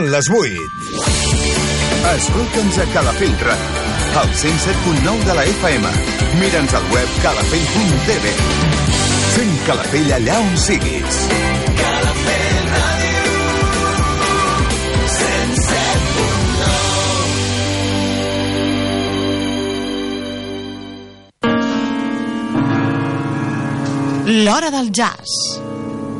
Són 0.00 0.08
les 0.08 0.28
8. 0.32 0.60
Escolta'ns 2.10 2.76
a 2.80 2.84
Calafell 2.94 3.34
Ràdio, 3.44 3.80
al 4.16 4.30
107.9 4.32 5.26
de 5.26 5.34
la 5.36 5.44
FM. 5.44 5.84
Mira'ns 6.40 6.72
al 6.78 6.86
web 6.94 7.10
calafell.tv. 7.20 8.32
Fem 9.34 9.50
Calafell 9.66 10.08
allà 10.16 10.36
on 10.40 10.56
siguis. 10.64 11.18
Calafell 11.82 12.64
Ràdio. 12.72 13.28
107.9 24.24 24.40
L'Hora 24.46 24.70
del 24.78 24.88
Jazz 24.96 25.69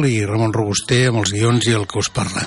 Control 0.00 0.06
i 0.08 0.24
Ramon 0.24 0.52
Robuster 0.52 1.08
amb 1.10 1.20
els 1.20 1.32
guions 1.32 1.66
i 1.68 1.74
el 1.76 1.86
que 1.86 1.98
us 1.98 2.08
parla. 2.08 2.46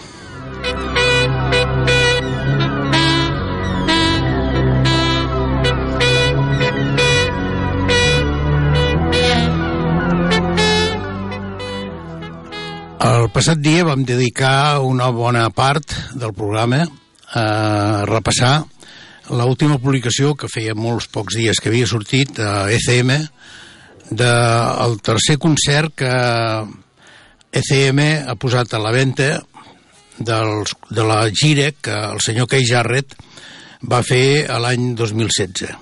El 13.03 13.29
passat 13.33 13.59
dia 13.61 13.83
vam 13.85 14.03
dedicar 14.05 14.79
una 14.81 15.11
bona 15.11 15.49
part 15.51 15.93
del 16.15 16.33
programa 16.33 16.85
a 17.33 18.05
repassar 18.05 18.63
l'última 19.29 19.79
publicació 19.79 20.33
que 20.35 20.49
feia 20.51 20.75
molts 20.75 21.07
pocs 21.07 21.37
dies 21.37 21.59
que 21.59 21.69
havia 21.69 21.87
sortit 21.87 22.39
a 22.39 22.69
ECM 22.71 23.11
del 24.09 24.97
de, 24.97 25.03
tercer 25.03 25.37
concert 25.39 25.93
que 25.95 26.13
ECM 27.53 27.99
ha 28.27 28.35
posat 28.39 28.73
a 28.73 28.81
la 28.81 28.91
venda 28.93 29.37
dels, 30.17 30.73
de 30.89 31.05
la 31.05 31.21
gira 31.29 31.71
que 31.71 31.93
el 32.13 32.21
senyor 32.21 32.49
Kay 32.49 32.65
Jarrett 32.65 33.15
va 33.89 34.01
fer 34.05 34.45
a 34.49 34.59
l'any 34.63 34.93
2016. 34.97 35.73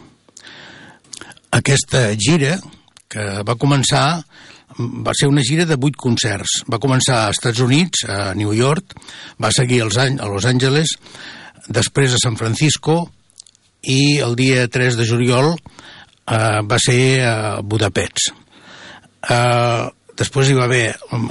Aquesta 1.51 2.09
gira, 2.19 2.57
que 3.11 3.25
va 3.47 3.57
començar, 3.59 4.23
va 4.79 5.13
ser 5.17 5.27
una 5.27 5.43
gira 5.43 5.65
de 5.67 5.77
vuit 5.79 5.95
concerts. 5.99 6.61
Va 6.71 6.79
començar 6.81 7.25
als 7.25 7.39
Estats 7.39 7.59
Units, 7.63 8.05
a 8.07 8.33
New 8.35 8.53
York, 8.55 8.95
va 9.41 9.51
seguir 9.51 9.81
als, 9.83 9.99
a 9.99 10.27
Los 10.27 10.47
Angeles, 10.47 10.95
després 11.67 12.13
a 12.15 12.21
San 12.21 12.37
Francisco, 12.39 13.03
i 13.81 14.19
el 14.21 14.35
dia 14.37 14.67
3 14.69 14.97
de 14.99 15.07
juliol 15.09 15.53
eh, 15.55 16.61
va 16.61 16.77
ser 16.81 17.01
a 17.25 17.35
Budapest. 17.61 18.31
Eh, 19.29 19.89
després 20.21 20.51
hi 20.51 20.57
va 20.57 20.67
haver 20.69 20.85
el, 21.17 21.23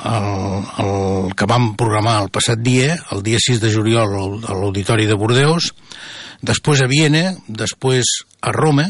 el 0.82 1.34
que 1.38 1.48
vam 1.48 1.72
programar 1.78 2.18
el 2.24 2.32
passat 2.34 2.60
dia, 2.62 2.96
el 3.14 3.22
dia 3.26 3.38
6 3.40 3.62
de 3.62 3.70
juliol 3.72 4.16
a 4.42 4.56
l'Auditori 4.56 5.06
de 5.06 5.18
Bordeus, 5.18 5.70
després 6.42 6.82
a 6.82 6.90
Viena, 6.90 7.30
després 7.46 8.10
a 8.42 8.52
Roma, 8.56 8.88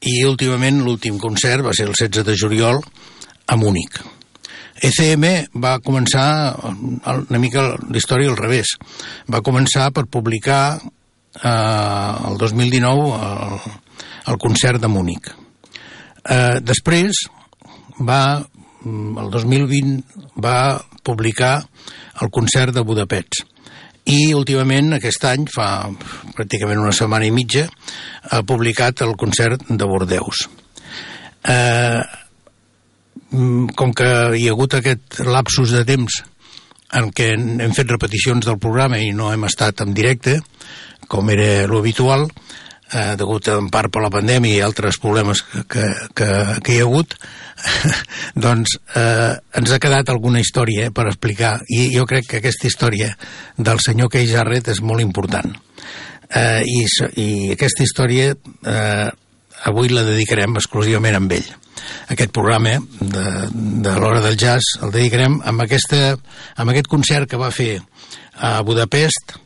i 0.00 0.22
últimament 0.24 0.80
l'últim 0.84 1.18
concert 1.18 1.64
va 1.66 1.74
ser 1.74 1.88
el 1.88 1.96
16 1.96 2.24
de 2.26 2.36
juliol 2.38 2.80
a 3.48 3.56
Múnich. 3.58 3.98
ECM 4.78 5.24
va 5.58 5.80
començar 5.82 6.54
una 6.62 7.40
mica 7.42 7.72
l'història 7.90 8.30
al 8.30 8.38
revés. 8.38 8.76
Va 9.26 9.42
començar 9.42 9.88
per 9.94 10.06
publicar 10.06 10.78
eh, 10.78 11.50
el 12.30 12.38
2019 12.38 13.08
el, 13.18 13.58
el 14.30 14.38
concert 14.38 14.78
de 14.82 14.92
Múnich. 14.92 15.32
Eh, 16.28 16.60
després 16.62 17.24
va, 17.98 18.44
el 18.86 19.30
2020 19.30 20.40
va 20.44 20.78
publicar 21.02 21.54
el 22.22 22.30
concert 22.30 22.74
de 22.74 22.84
Budapest 22.86 23.44
i 24.08 24.32
últimament 24.32 24.94
aquest 24.96 25.24
any, 25.28 25.44
fa 25.52 25.90
pràcticament 26.36 26.80
una 26.80 26.94
setmana 26.96 27.26
i 27.28 27.34
mitja, 27.34 27.66
ha 28.32 28.40
publicat 28.46 29.02
el 29.04 29.12
concert 29.20 29.66
de 29.68 29.88
Bordeus. 29.88 30.46
Eh, 31.44 32.00
com 33.76 33.92
que 33.92 34.08
hi 34.38 34.46
ha 34.48 34.54
hagut 34.54 34.78
aquest 34.78 35.20
lapsus 35.28 35.74
de 35.76 35.84
temps 35.84 36.22
en 36.96 37.10
què 37.12 37.34
hem 37.36 37.74
fet 37.76 37.90
repeticions 37.92 38.48
del 38.48 38.56
programa 38.62 39.00
i 39.04 39.12
no 39.12 39.28
hem 39.34 39.44
estat 39.44 39.84
en 39.84 39.92
directe, 39.96 40.38
com 41.08 41.28
era 41.34 41.66
l'habitual, 41.68 42.24
eh, 42.92 43.14
degut 43.18 43.48
en 43.52 43.68
part 43.72 43.92
per 43.92 44.02
la 44.04 44.12
pandèmia 44.12 44.58
i 44.58 44.64
altres 44.64 44.98
problemes 45.02 45.42
que, 45.42 45.84
que, 46.14 46.28
que, 46.64 46.74
hi 46.74 46.80
ha 46.80 46.86
hagut, 46.86 47.14
doncs 48.46 48.76
eh, 48.96 49.36
ens 49.60 49.72
ha 49.72 49.80
quedat 49.82 50.10
alguna 50.12 50.42
història 50.42 50.88
eh, 50.88 50.94
per 50.94 51.08
explicar 51.10 51.58
i 51.74 51.88
jo 51.94 52.06
crec 52.08 52.28
que 52.30 52.42
aquesta 52.42 52.68
història 52.70 53.12
del 53.56 53.82
senyor 53.84 54.12
Kei 54.12 54.28
Jarret 54.30 54.72
és 54.74 54.82
molt 54.82 55.04
important. 55.04 55.54
Eh, 56.28 56.60
i, 56.68 56.84
I 57.16 57.28
aquesta 57.54 57.84
història 57.86 58.34
eh, 58.34 59.08
avui 59.68 59.90
la 59.92 60.04
dedicarem 60.06 60.56
exclusivament 60.60 61.18
amb 61.18 61.34
ell. 61.38 61.48
Aquest 62.12 62.32
programa 62.34 62.76
de, 63.00 63.26
de 63.84 63.92
l'Hora 63.96 64.20
del 64.24 64.36
Jazz 64.38 64.78
el 64.82 64.92
dedicarem 64.94 65.38
amb, 65.46 65.64
aquesta, 65.64 66.16
amb 66.56 66.72
aquest 66.72 66.90
concert 66.90 67.30
que 67.30 67.40
va 67.40 67.52
fer 67.54 67.78
a 68.38 68.58
Budapest, 68.62 69.38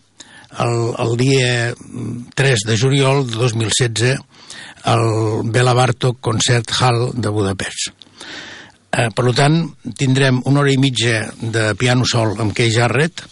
el, 0.61 0.79
el 0.99 1.17
dia 1.17 1.73
3 2.35 2.67
de 2.69 2.79
juliol 2.79 3.25
de 3.31 3.37
2016 3.37 4.19
al 4.85 5.43
Bela 5.45 5.75
Bartok 5.75 6.21
Concert 6.21 6.73
Hall 6.81 7.13
de 7.15 7.31
Budapest. 7.31 7.93
Eh, 8.93 9.09
per 9.15 9.33
tant, 9.33 9.63
tindrem 9.97 10.43
una 10.45 10.61
hora 10.61 10.73
i 10.73 10.81
mitja 10.81 11.23
de 11.41 11.71
piano 11.81 12.05
sol 12.05 12.35
amb 12.43 12.53
Kay 12.53 12.75
Jarrett, 12.75 13.23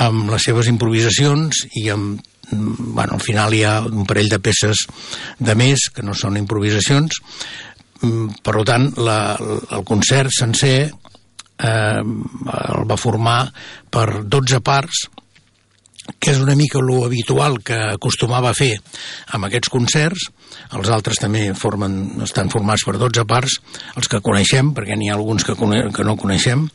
amb 0.00 0.30
les 0.32 0.46
seves 0.48 0.70
improvisacions 0.70 1.66
i 1.80 1.90
amb 1.92 2.22
bueno, 2.50 3.14
al 3.14 3.20
final 3.20 3.54
hi 3.54 3.62
ha 3.64 3.78
un 3.86 4.04
parell 4.06 4.28
de 4.28 4.40
peces 4.42 4.84
de 5.38 5.54
més 5.56 5.88
que 5.94 6.04
no 6.04 6.14
són 6.16 6.36
improvisacions 6.36 7.20
mm, 8.02 8.42
per 8.44 8.64
tant 8.68 8.90
la, 9.00 9.18
el 9.40 9.84
concert 9.88 10.32
sencer 10.34 10.76
eh, 10.84 12.02
el 12.02 12.84
va 12.90 13.00
formar 13.00 13.38
per 13.90 14.24
12 14.28 14.60
parts 14.60 15.06
que 16.18 16.32
és 16.32 16.40
una 16.40 16.56
mica 16.56 16.80
lo 16.80 17.04
habitual 17.04 17.58
que 17.64 17.76
acostumava 17.94 18.50
a 18.50 18.56
fer 18.56 18.72
amb 19.36 19.48
aquests 19.48 19.72
concerts. 19.72 20.28
Els 20.76 20.90
altres 20.92 21.20
també 21.20 21.46
formen, 21.58 22.22
estan 22.24 22.50
formats 22.52 22.84
per 22.86 22.96
12 23.00 23.24
parts, 23.28 23.58
els 23.96 24.08
que 24.10 24.22
coneixem, 24.24 24.72
perquè 24.76 24.96
n'hi 24.98 25.10
ha 25.10 25.18
alguns 25.18 25.44
que, 25.44 25.56
que 25.56 26.06
no 26.06 26.18
coneixem 26.20 26.68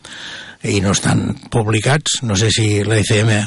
i 0.70 0.80
no 0.84 0.94
estan 0.96 1.34
publicats. 1.52 2.22
No 2.28 2.38
sé 2.40 2.50
si 2.54 2.84
l'ECM 2.84 3.32
eh, 3.34 3.46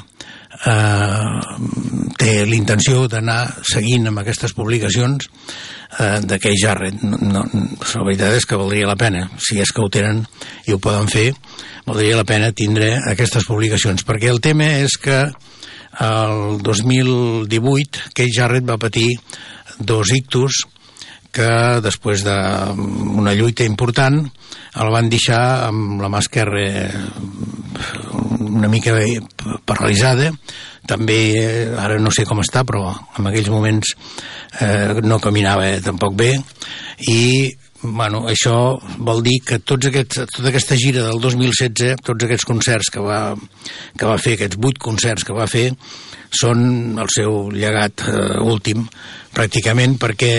té 2.18 2.32
l'intenció 2.48 3.06
d'anar 3.10 3.40
seguint 3.68 4.08
amb 4.10 4.22
aquestes 4.22 4.54
publicacions 4.56 5.28
eh, 5.98 6.20
de 6.24 6.38
Kay 6.38 6.58
Jarrett. 6.62 7.02
No, 7.02 7.18
no, 7.20 7.44
la 7.44 8.06
veritat 8.06 8.38
és 8.38 8.48
que 8.48 8.60
valdria 8.60 8.90
la 8.90 8.98
pena, 9.00 9.28
si 9.38 9.60
és 9.62 9.72
que 9.72 9.82
ho 9.84 9.90
tenen 9.92 10.24
i 10.66 10.74
ho 10.74 10.80
poden 10.82 11.10
fer, 11.12 11.30
valdria 11.86 12.18
la 12.18 12.28
pena 12.28 12.52
tindre 12.56 12.94
aquestes 13.10 13.48
publicacions, 13.48 14.06
perquè 14.06 14.30
el 14.30 14.42
tema 14.44 14.68
és 14.82 14.96
que 15.00 15.24
el 16.00 16.62
2018 16.64 18.12
Kay 18.16 18.30
Jarrett 18.32 18.68
va 18.68 18.80
patir 18.80 19.10
dos 19.78 20.12
ictus 20.16 20.62
que 21.32 21.80
després 21.84 22.24
d'una 22.24 23.32
lluita 23.36 23.64
important 23.64 24.20
el 24.22 24.90
van 24.92 25.08
deixar 25.12 25.68
amb 25.68 26.00
la 26.00 26.08
mà 26.12 26.20
esquerra 26.20 26.64
una 28.42 28.68
mica 28.68 28.94
paralitzada. 29.68 30.30
També 30.88 31.18
ara 31.78 31.98
no 32.00 32.10
sé 32.12 32.24
com 32.28 32.40
està 32.42 32.64
però 32.68 32.84
en 33.18 33.28
aquells 33.28 33.50
moments 33.52 33.94
eh, 34.60 35.00
no 35.04 35.20
caminava 35.22 35.68
tampoc 35.84 36.16
bé. 36.18 36.32
I 37.08 37.52
bueno, 37.82 38.22
això 38.30 38.78
vol 39.02 39.22
dir 39.26 39.40
que 39.46 39.58
tots 39.58 39.88
aquests, 39.90 40.22
tota 40.36 40.50
aquesta 40.52 40.78
gira 40.78 41.04
del 41.08 41.20
2016, 41.22 42.02
tots 42.06 42.26
aquests 42.26 42.46
concerts 42.46 42.90
que 42.94 43.02
va, 43.02 43.20
que 43.98 44.08
va 44.08 44.18
fer, 44.22 44.36
aquests 44.38 44.60
vuit 44.62 44.78
concerts 44.78 45.26
que 45.26 45.36
va 45.36 45.48
fer, 45.50 45.68
són 46.32 46.98
el 47.02 47.10
seu 47.12 47.50
llegat 47.52 48.04
eh, 48.08 48.38
últim, 48.40 48.86
pràcticament 49.34 49.98
perquè 50.00 50.34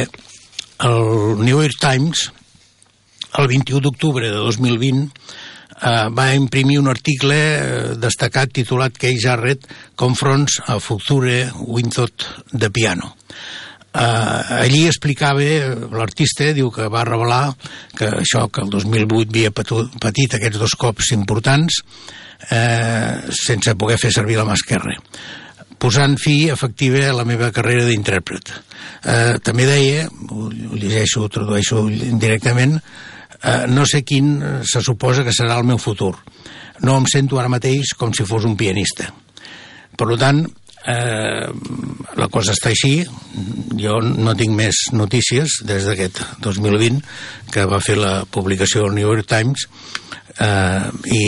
el 0.88 1.44
New 1.44 1.60
York 1.60 1.80
Times, 1.81 2.30
el 3.40 3.50
21 3.50 3.84
d'octubre 3.84 4.30
de 4.30 4.39
2020, 4.39 5.10
eh, 5.84 6.07
va 6.16 6.34
imprimir 6.36 6.80
un 6.80 6.89
article 6.92 7.36
eh, 7.36 7.98
destacat 8.00 8.54
titulat 8.56 8.98
Kay 8.98 9.19
Jarrett 9.22 9.68
Confronts 10.00 10.62
a 10.68 10.80
Future 10.80 11.51
Winthought 11.60 12.28
de 12.51 12.72
Piano. 12.72 13.16
Uh, 13.94 14.63
allí 14.63 14.88
explicava, 14.90 15.44
l'artista 15.94 16.48
diu 16.57 16.72
que 16.74 16.88
va 16.90 17.06
revelar 17.06 17.54
que 17.94 18.10
això, 18.24 18.48
que 18.50 18.63
el 18.66 18.72
2008 18.74 19.30
havia 19.30 19.51
patit 19.54 20.34
aquests 20.34 20.57
dos 20.57 20.74
cops 20.81 21.12
importants 21.13 21.84
eh, 22.50 23.30
sense 23.30 23.75
poder 23.78 24.00
fer 24.01 24.10
servir 24.16 24.40
la 24.40 24.48
mà 24.50 24.57
esquerra 24.57 24.98
posant 25.84 26.16
fi 26.18 26.48
efectiva 26.51 27.01
a 27.10 27.16
la 27.18 27.25
meva 27.28 27.50
carrera 27.51 27.84
d'intèrpret. 27.84 28.51
Eh, 29.04 29.36
també 29.44 29.66
deia, 29.68 30.06
ho 30.31 30.48
llegeixo, 30.80 31.25
ho 31.25 31.31
tradueixo 31.31 31.81
directament, 31.89 32.78
eh, 33.42 33.66
no 33.68 33.84
sé 33.84 34.00
quin 34.07 34.38
se 34.63 34.80
suposa 34.80 35.25
que 35.28 35.36
serà 35.36 35.57
el 35.60 35.68
meu 35.68 35.78
futur. 35.78 36.13
No 36.88 36.96
em 37.01 37.07
sento 37.12 37.39
ara 37.39 37.51
mateix 37.51 37.92
com 38.00 38.13
si 38.16 38.24
fos 38.24 38.48
un 38.48 38.56
pianista. 38.56 39.10
Per 40.00 40.07
tant, 40.18 40.46
eh, 40.88 41.47
la 42.19 42.30
cosa 42.31 42.53
està 42.53 42.71
així. 42.71 43.03
Jo 43.80 44.00
no 44.03 44.35
tinc 44.38 44.53
més 44.56 44.85
notícies 44.94 45.62
des 45.68 45.88
d'aquest 45.88 46.21
2020 46.44 47.01
que 47.53 47.65
va 47.69 47.81
fer 47.83 47.97
la 48.00 48.24
publicació 48.30 48.85
del 48.85 48.97
New 48.97 49.09
York 49.09 49.27
Times 49.30 49.68
eh, 50.39 50.89
i, 51.06 51.24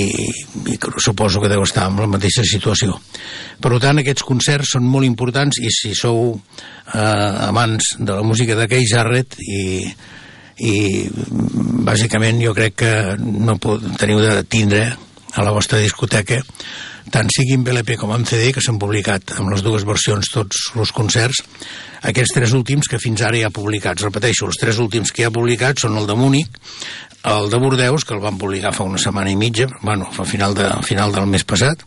i 0.73 0.77
suposo 1.03 1.41
que 1.41 1.51
deu 1.51 1.63
estar 1.65 1.87
en 1.89 2.01
la 2.03 2.09
mateixa 2.11 2.45
situació. 2.47 2.97
Per 3.61 3.73
tant, 3.79 4.01
aquests 4.01 4.25
concerts 4.27 4.75
són 4.75 4.87
molt 4.89 5.07
importants 5.07 5.59
i 5.61 5.71
si 5.73 5.93
sou 5.97 6.35
eh, 6.35 6.99
amants 7.49 7.95
de 7.99 8.11
la 8.11 8.25
música 8.25 8.57
de 8.59 8.67
Kay 8.71 8.87
Jarrett 8.91 9.39
i, 9.39 9.63
i 10.65 10.75
bàsicament 11.85 12.41
jo 12.43 12.55
crec 12.57 12.79
que 12.83 12.93
no 13.19 13.57
teniu 13.99 14.21
de 14.23 14.43
tindre 14.43 14.87
a 15.35 15.43
la 15.43 15.51
vostra 15.51 15.81
discoteca 15.83 16.41
tant 17.13 17.29
siguin 17.33 17.63
BLP 17.65 17.97
com 18.01 18.13
en 18.15 18.25
CD, 18.25 18.51
que 18.55 18.63
s'han 18.63 18.79
publicat 18.81 19.35
amb 19.39 19.51
les 19.53 19.63
dues 19.65 19.85
versions 19.87 20.29
tots 20.33 20.69
els 20.75 20.93
concerts, 20.95 21.43
aquests 22.09 22.35
tres 22.37 22.53
últims 22.57 22.89
que 22.89 23.01
fins 23.01 23.23
ara 23.25 23.39
ja 23.39 23.49
ha 23.49 23.55
publicats. 23.55 24.05
Repeteixo, 24.05 24.49
els 24.49 24.61
tres 24.61 24.79
últims 24.81 25.11
que 25.11 25.23
hi 25.23 25.27
ha 25.29 25.33
publicats 25.33 25.85
són 25.85 25.97
el 25.99 26.09
de 26.09 26.17
Múnich, 26.17 26.61
el 27.25 27.49
de 27.49 27.57
Bordeus, 27.61 28.05
que 28.05 28.13
el 28.13 28.21
van 28.21 28.37
publicar 28.41 28.73
fa 28.75 28.85
una 28.85 29.01
setmana 29.01 29.31
i 29.33 29.37
mitja, 29.39 29.67
bueno, 29.81 30.09
a 30.09 30.25
final, 30.29 30.53
de, 30.57 30.69
final 30.85 31.13
del 31.15 31.29
mes 31.29 31.45
passat, 31.47 31.81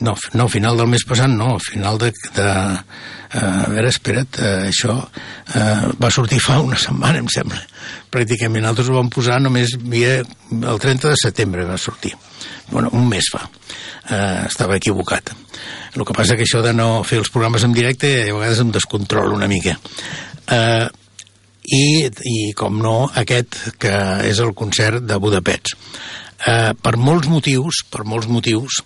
no, 0.00 0.14
no, 0.34 0.48
final 0.48 0.78
del 0.78 0.90
mes 0.90 1.04
passat 1.08 1.30
no, 1.32 1.54
a 1.56 1.62
final 1.62 1.98
de... 1.98 2.12
de 2.36 2.48
uh, 2.48 3.38
a 3.38 3.68
veure, 3.68 3.88
espera't, 3.90 4.38
uh, 4.40 4.68
això 4.70 4.94
uh, 4.98 5.88
va 6.00 6.10
sortir 6.14 6.38
fa 6.40 6.60
una 6.64 6.78
setmana, 6.80 7.20
em 7.22 7.30
sembla. 7.32 7.60
Pràcticament, 8.14 8.62
nosaltres 8.64 8.92
ho 8.92 8.96
vam 8.96 9.10
posar 9.12 9.40
només 9.42 9.74
via, 9.82 10.20
el 10.54 10.80
30 10.84 11.12
de 11.12 11.18
setembre 11.20 11.66
va 11.68 11.80
sortir. 11.80 12.14
Bueno, 12.70 12.92
un 12.96 13.08
mes 13.10 13.28
fa. 13.32 13.42
Uh, 14.08 14.46
estava 14.46 14.78
equivocat. 14.78 15.34
El 15.96 16.06
que 16.06 16.16
passa 16.16 16.38
que 16.38 16.46
això 16.46 16.62
de 16.64 16.72
no 16.76 17.02
fer 17.04 17.18
els 17.20 17.32
programes 17.34 17.66
en 17.66 17.74
directe 17.76 18.14
a 18.22 18.32
vegades 18.32 18.62
em 18.62 18.72
descontrola 18.72 19.36
una 19.36 19.50
mica. 19.50 19.76
Uh, 20.48 20.88
i, 21.68 22.08
i 22.08 22.52
com 22.56 22.78
no, 22.80 23.10
aquest 23.20 23.58
que 23.80 23.92
és 24.28 24.40
el 24.40 24.54
concert 24.56 25.04
de 25.04 25.18
Budapest. 25.20 25.74
Eh, 26.46 26.72
per 26.80 26.94
molts 26.96 27.28
motius, 27.28 27.82
per 27.90 28.06
molts 28.08 28.28
motius, 28.30 28.80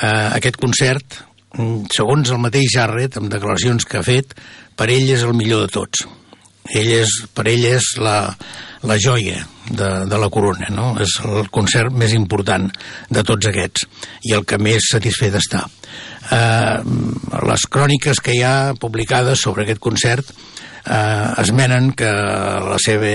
eh, 0.00 0.28
aquest 0.40 0.58
concert, 0.60 1.20
mm, 1.56 1.86
segons 1.94 2.30
el 2.30 2.42
mateix 2.42 2.76
Jarret, 2.76 3.18
amb 3.18 3.32
declaracions 3.32 3.84
que 3.84 3.98
ha 3.98 4.06
fet, 4.06 4.34
per 4.76 4.90
ell 4.90 5.10
és 5.10 5.22
el 5.22 5.34
millor 5.34 5.66
de 5.66 5.72
tots. 5.72 6.06
Ell 6.74 6.90
és, 6.96 7.10
per 7.34 7.46
ell 7.50 7.64
és 7.68 7.90
la, 8.00 8.34
la 8.88 8.96
joia 8.96 9.42
de, 9.68 9.90
de 10.08 10.18
la 10.18 10.30
corona, 10.32 10.70
no? 10.72 10.94
És 11.00 11.18
el 11.24 11.50
concert 11.52 11.92
més 11.92 12.14
important 12.16 12.70
de 13.10 13.22
tots 13.22 13.50
aquests 13.50 13.84
i 14.28 14.34
el 14.36 14.46
que 14.48 14.58
més 14.58 14.88
satisfet 14.92 15.36
està. 15.40 15.64
Eh, 16.32 16.78
les 17.44 17.66
cròniques 17.68 18.20
que 18.24 18.32
hi 18.32 18.42
ha 18.42 18.74
publicades 18.80 19.44
sobre 19.44 19.64
aquest 19.64 19.82
concert 19.84 20.32
eh, 20.32 21.28
esmenen 21.44 21.92
que 21.92 22.10
la 22.10 22.80
seva 22.82 23.12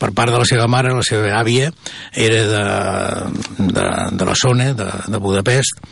per 0.00 0.12
part 0.16 0.32
de 0.32 0.40
la 0.40 0.48
seva 0.48 0.66
mare, 0.70 0.94
la 0.96 1.04
seva 1.06 1.34
àvia, 1.38 1.70
era 2.16 2.42
de, 2.50 2.64
de, 3.68 3.86
de 4.16 4.28
la 4.28 4.36
zona, 4.38 4.72
de, 4.76 4.88
de 5.12 5.20
Budapest, 5.22 5.84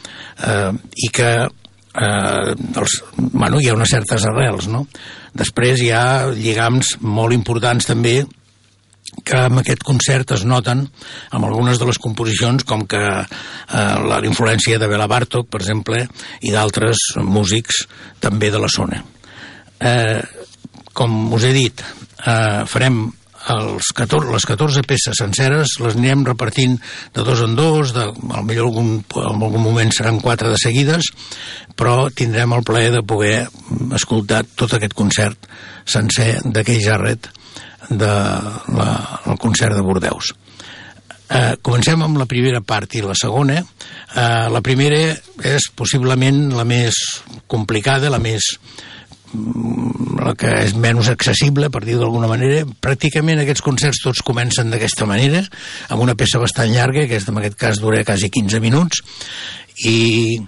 eh, 0.49 0.73
i 1.05 1.13
que 1.15 1.31
eh, 1.45 2.55
els, 2.83 2.97
bueno, 3.19 3.61
hi 3.61 3.69
ha 3.69 3.77
unes 3.77 3.93
certes 3.93 4.27
arrels, 4.31 4.71
no? 4.73 4.87
Després 5.39 5.85
hi 5.85 5.93
ha 5.95 6.29
lligams 6.33 6.97
molt 7.05 7.37
importants 7.37 7.87
també 7.89 8.23
que 9.25 9.39
amb 9.49 9.61
aquest 9.61 9.83
concert 9.87 10.35
es 10.37 10.45
noten 10.47 10.85
amb 11.35 11.47
algunes 11.49 11.79
de 11.81 11.87
les 11.89 11.99
composicions 12.01 12.65
com 12.69 12.85
que 12.89 13.03
eh, 13.03 13.95
la 14.09 14.21
influència 14.29 14.79
de 14.79 14.89
Bela 14.91 15.09
Bartok, 15.11 15.49
per 15.51 15.63
exemple, 15.63 16.05
i 16.45 16.53
d'altres 16.55 17.15
músics 17.25 17.87
també 18.21 18.53
de 18.55 18.61
la 18.63 18.71
zona. 18.73 19.03
Eh, 19.79 20.21
com 20.99 21.33
us 21.35 21.47
he 21.47 21.55
dit, 21.55 21.83
eh, 22.27 22.65
farem 22.67 23.07
els 23.55 23.93
14, 23.97 24.33
les 24.35 24.47
14 24.49 24.85
peces 24.89 25.21
senceres 25.21 25.77
les 25.83 25.97
anirem 25.97 26.25
repartint 26.27 26.77
de 27.17 27.25
dos 27.27 27.43
en 27.45 27.55
dos, 27.59 27.95
de, 27.97 28.07
millor 28.45 28.69
algun, 28.69 28.99
en 29.01 29.43
algun 29.43 29.65
moment 29.65 29.93
seran 29.95 30.21
quatre 30.25 30.53
de 30.53 30.61
seguides, 30.61 31.11
però 31.79 32.09
tindrem 32.11 32.53
el 32.57 32.67
plaer 32.67 32.93
de 32.97 33.05
poder 33.07 33.47
escoltar 33.97 34.45
tot 34.59 34.77
aquest 34.77 34.97
concert 34.99 35.49
sencer 35.89 36.35
d'aquell 36.45 36.83
Jarret 36.85 37.31
de 37.89 38.13
la, 38.77 38.91
el 39.27 39.39
concert 39.41 39.77
de 39.77 39.85
Bordeus. 39.85 40.35
Eh, 41.29 41.57
comencem 41.61 42.01
amb 42.01 42.17
la 42.17 42.27
primera 42.29 42.63
part 42.65 42.95
i 42.97 43.03
la 43.05 43.17
segona. 43.17 43.61
Eh, 43.61 44.47
la 44.49 44.63
primera 44.65 45.01
és 45.45 45.69
possiblement 45.77 46.47
la 46.57 46.65
més 46.69 46.97
complicada, 47.47 48.13
la 48.13 48.21
més 48.21 48.55
la 49.33 50.35
que 50.39 50.51
és 50.65 50.75
menys 50.79 51.11
accessible, 51.13 51.69
per 51.73 51.83
dir 51.85 51.99
d'alguna 52.01 52.31
manera. 52.31 52.65
Pràcticament 52.85 53.43
aquests 53.43 53.65
concerts 53.65 54.03
tots 54.05 54.25
comencen 54.27 54.73
d'aquesta 54.73 55.09
manera, 55.09 55.43
amb 55.93 56.05
una 56.05 56.17
peça 56.19 56.41
bastant 56.43 56.73
llarga, 56.73 57.07
que 57.09 57.21
en 57.21 57.41
aquest 57.41 57.59
cas 57.61 57.83
dura 57.83 58.05
quasi 58.09 58.31
15 58.33 58.61
minuts, 58.65 59.03
i 59.87 60.39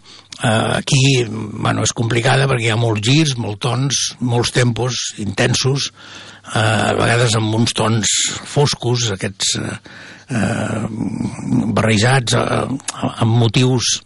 eh, 0.43 0.49
aquí 0.49 1.25
bueno, 1.29 1.85
és 1.85 1.95
complicada 1.97 2.49
perquè 2.51 2.71
hi 2.71 2.75
ha 2.75 2.81
molts 2.81 3.05
girs, 3.07 3.37
molts 3.39 3.63
tons, 3.63 4.03
molts 4.21 4.55
tempos 4.57 5.01
intensos, 5.23 5.91
eh, 6.55 6.59
a 6.59 6.95
vegades 6.99 7.37
amb 7.39 7.55
uns 7.61 7.77
tons 7.77 8.15
foscos, 8.49 9.11
aquests 9.17 9.57
eh, 9.61 9.75
eh 10.31 10.85
barrejats 11.75 12.35
eh, 12.39 12.63
amb 13.23 13.37
motius 13.39 14.01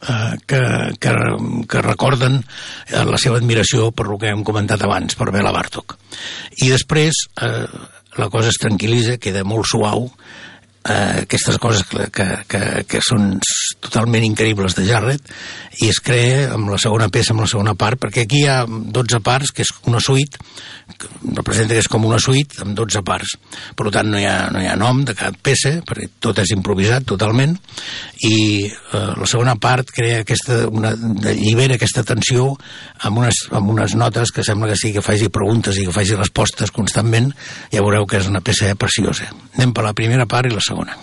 que, 0.00 0.60
que, 1.00 1.14
que 1.68 1.82
recorden 1.84 2.40
eh, 2.40 3.04
la 3.04 3.18
seva 3.20 3.40
admiració 3.40 3.90
per 3.92 4.08
el 4.08 4.18
que 4.20 4.30
hem 4.32 4.44
comentat 4.46 4.84
abans, 4.86 5.16
per 5.18 5.30
Bela 5.34 5.52
Bartok. 5.52 5.96
I 6.64 6.70
després 6.72 7.26
eh, 7.42 7.66
la 8.18 8.30
cosa 8.32 8.50
es 8.52 8.60
tranquil·litza, 8.62 9.20
queda 9.22 9.44
molt 9.46 9.68
suau, 9.70 10.08
eh, 10.88 11.22
aquestes 11.22 11.58
coses 11.58 11.84
que, 11.84 12.08
que, 12.14 12.26
que, 12.48 12.62
que 12.88 13.00
són 13.04 13.34
totalment 13.80 14.24
increïbles 14.24 14.76
de 14.78 14.86
Jarrett 14.88 15.32
i 15.80 15.88
es 15.88 16.00
crea 16.04 16.50
amb 16.54 16.68
la 16.72 16.78
segona 16.80 17.08
peça, 17.12 17.32
amb 17.32 17.44
la 17.44 17.48
segona 17.50 17.74
part, 17.78 18.00
perquè 18.00 18.24
aquí 18.26 18.42
hi 18.42 18.48
ha 18.50 18.64
12 18.66 19.20
parts, 19.24 19.52
que 19.54 19.64
és 19.64 19.70
una 19.88 20.00
suite, 20.02 20.40
que 21.00 21.08
representa 21.36 21.76
que 21.76 21.80
és 21.80 21.88
com 21.88 22.04
una 22.04 22.18
suite 22.20 22.60
amb 22.64 22.74
12 22.76 23.00
parts. 23.06 23.36
Per 23.78 23.86
tant, 23.94 24.10
no 24.10 24.20
hi 24.20 24.26
ha, 24.28 24.50
no 24.52 24.60
hi 24.60 24.68
ha 24.68 24.76
nom 24.80 25.04
de 25.06 25.14
cap 25.16 25.38
peça, 25.40 25.76
perquè 25.86 26.10
tot 26.20 26.42
és 26.42 26.52
improvisat 26.56 27.06
totalment, 27.08 27.54
i 28.26 28.34
eh, 28.66 29.04
la 29.16 29.28
segona 29.30 29.56
part 29.62 29.92
crea 29.94 30.20
aquesta, 30.24 30.62
una, 30.68 30.92
llibera 31.30 31.78
aquesta 31.78 32.04
tensió 32.04 32.50
amb 33.06 33.22
unes, 33.22 33.46
amb 33.56 33.72
unes 33.72 33.96
notes 33.96 34.34
que 34.34 34.44
sembla 34.44 34.72
que 34.72 34.80
sí 34.80 34.92
que 34.92 35.04
faci 35.04 35.30
preguntes 35.32 35.78
i 35.80 35.86
que 35.88 35.96
faci 35.96 36.18
respostes 36.18 36.74
constantment, 36.74 37.32
ja 37.72 37.84
veureu 37.84 38.08
que 38.10 38.20
és 38.20 38.28
una 38.28 38.44
peça 38.44 38.74
preciosa. 38.76 39.30
Anem 39.56 39.72
per 39.76 39.86
la 39.86 39.96
primera 39.96 40.28
part 40.28 40.50
i 40.50 40.54
la 40.54 40.60
segona. 40.60 40.69
Sagona. 40.70 40.94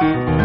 Thank 0.00 0.28
you. 0.28 0.43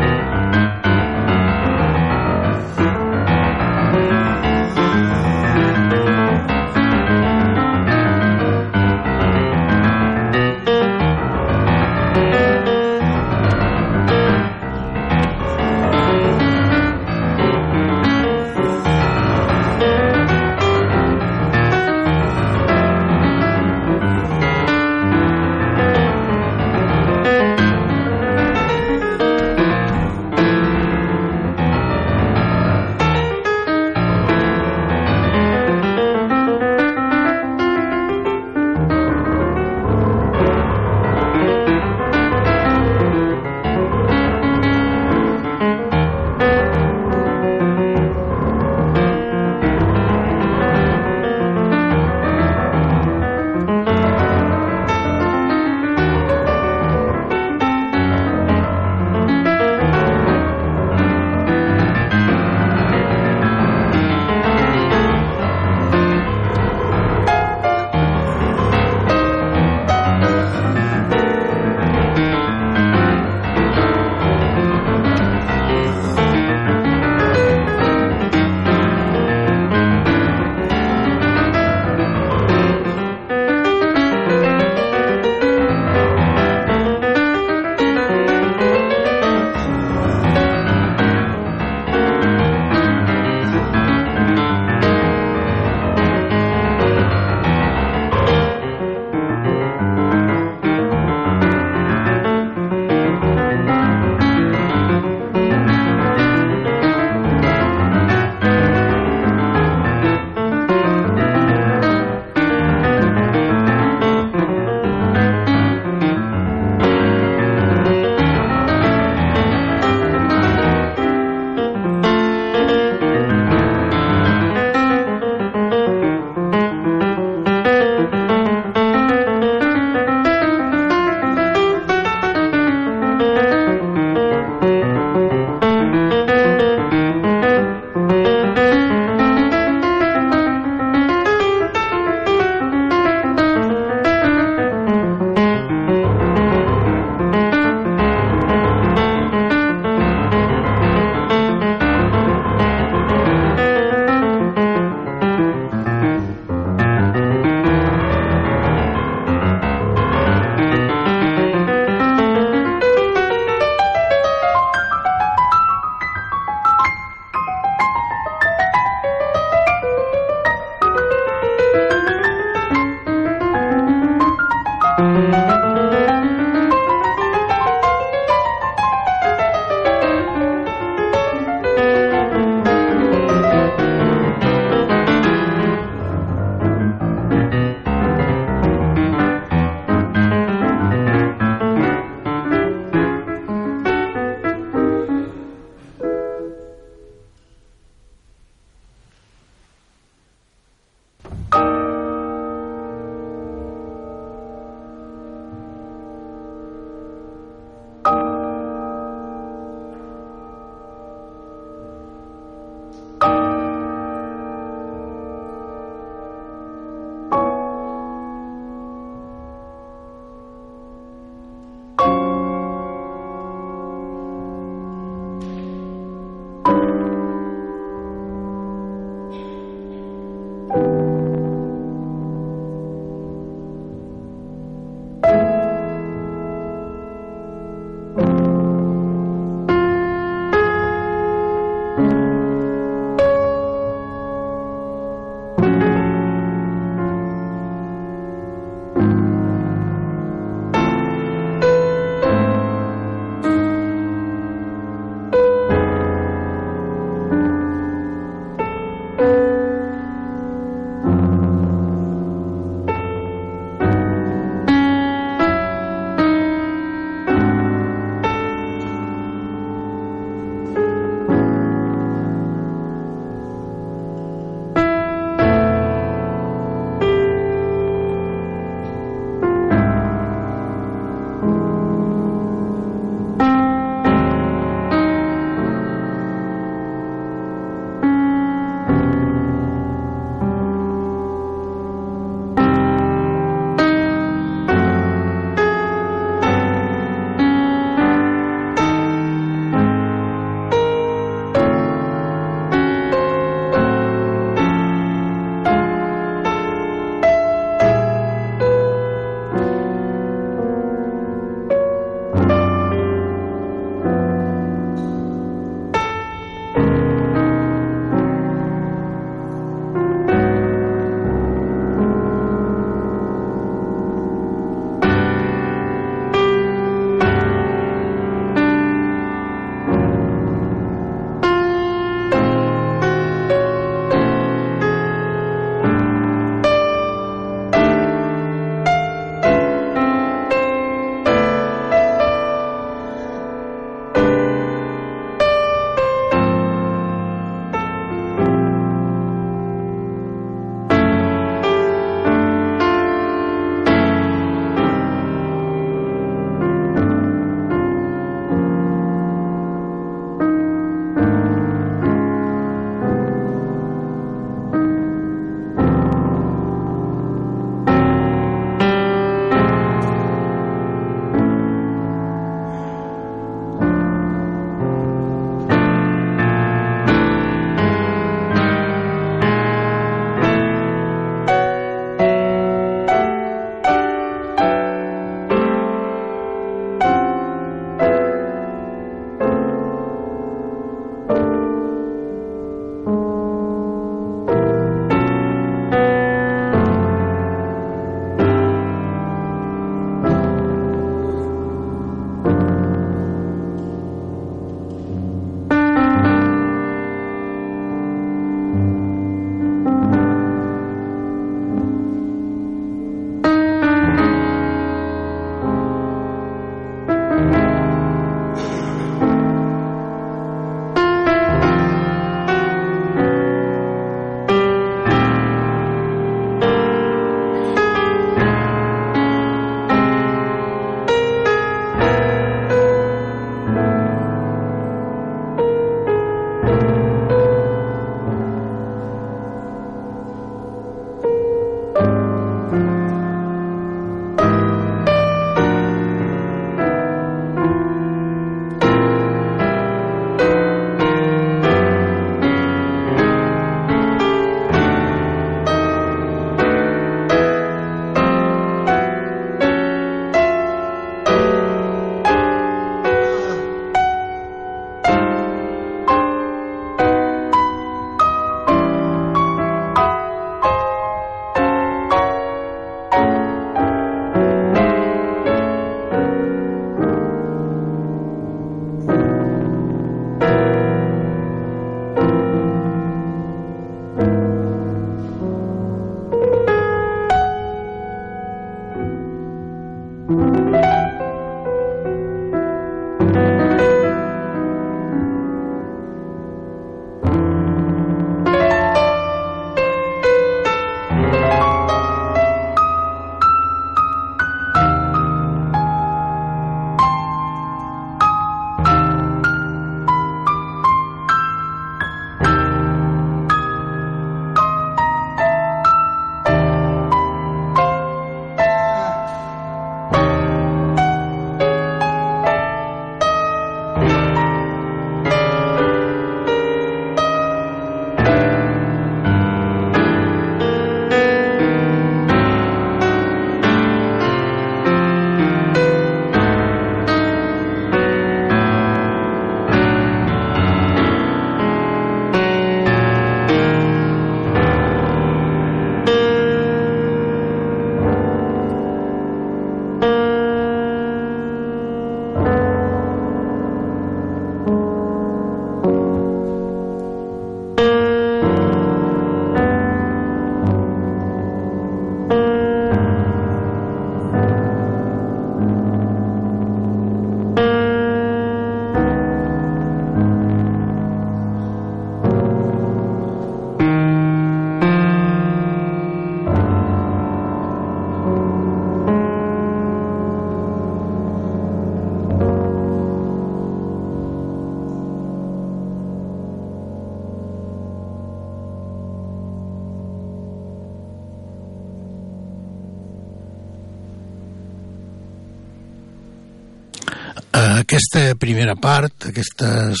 Aquesta 598.12 598.36
primera 598.36 598.74
part, 598.76 599.24
aquestes 599.30 600.00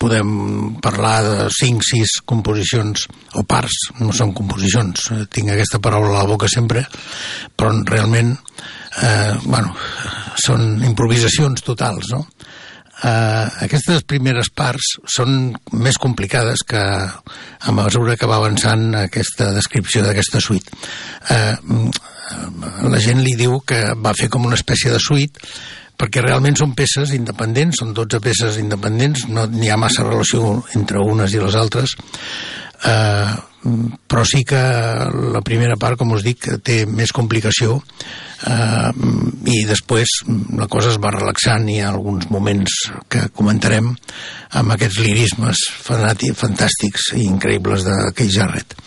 podem 0.00 0.28
parlar 0.80 1.18
de 1.20 1.48
5, 1.52 1.84
6 1.84 2.12
composicions 2.24 3.02
o 3.36 3.42
parts, 3.44 3.90
no 4.00 4.14
són 4.16 4.30
composicions, 4.32 5.02
eh, 5.12 5.26
tinc 5.28 5.50
aquesta 5.52 5.82
paraula 5.84 6.14
a 6.14 6.22
la 6.22 6.30
boca 6.30 6.48
sempre, 6.48 6.80
però 7.52 7.74
realment 7.84 8.30
eh, 8.32 9.34
bueno, 9.44 9.74
són 10.40 10.80
improvisacions 10.88 11.60
totals, 11.66 12.08
no? 12.14 12.22
Eh, 13.04 13.66
aquestes 13.66 14.06
primeres 14.08 14.48
parts 14.56 14.94
són 15.04 15.50
més 15.76 15.98
complicades 16.00 16.64
que 16.64 16.80
a 16.80 17.74
mesura 17.76 18.16
que 18.16 18.30
va 18.30 18.38
avançant 18.40 18.94
aquesta 19.02 19.50
descripció 19.52 20.06
d'aquesta 20.06 20.40
suite. 20.40 20.72
Eh, 21.36 21.52
la 22.88 23.02
gent 23.02 23.20
li 23.20 23.36
diu 23.36 23.58
que 23.60 23.90
va 24.00 24.16
fer 24.16 24.30
com 24.32 24.48
una 24.48 24.56
espècie 24.56 24.88
de 24.94 25.02
suite 25.02 25.52
perquè 26.00 26.24
realment 26.24 26.56
són 26.56 26.72
peces 26.76 27.12
independents, 27.16 27.82
són 27.82 27.92
12 27.96 28.22
peces 28.24 28.56
independents, 28.62 29.26
no 29.28 29.44
n'hi 29.52 29.68
ha 29.68 29.78
massa 29.80 30.06
relació 30.06 30.56
entre 30.78 31.04
unes 31.04 31.36
i 31.36 31.42
les 31.42 31.58
altres, 31.60 31.96
eh, 32.88 33.36
però 34.08 34.24
sí 34.24 34.40
que 34.48 34.60
la 35.34 35.42
primera 35.44 35.76
part, 35.76 35.98
com 36.00 36.14
us 36.16 36.24
dic, 36.24 36.46
té 36.64 36.86
més 36.88 37.12
complicació 37.12 37.76
eh, 38.48 38.92
i 39.52 39.58
després 39.68 40.14
la 40.56 40.68
cosa 40.72 40.94
es 40.94 40.96
va 41.02 41.12
relaxant 41.12 41.68
i 41.68 41.76
hi 41.76 41.82
ha 41.84 41.90
alguns 41.92 42.30
moments 42.32 42.78
que 43.12 43.26
comentarem 43.36 43.92
amb 44.56 44.76
aquests 44.76 45.02
lirismes 45.04 45.66
fantàstics 45.84 47.12
i 47.18 47.26
increïbles 47.26 47.84
de 47.84 47.98
Keith 48.16 48.32
Jarrett. 48.38 48.78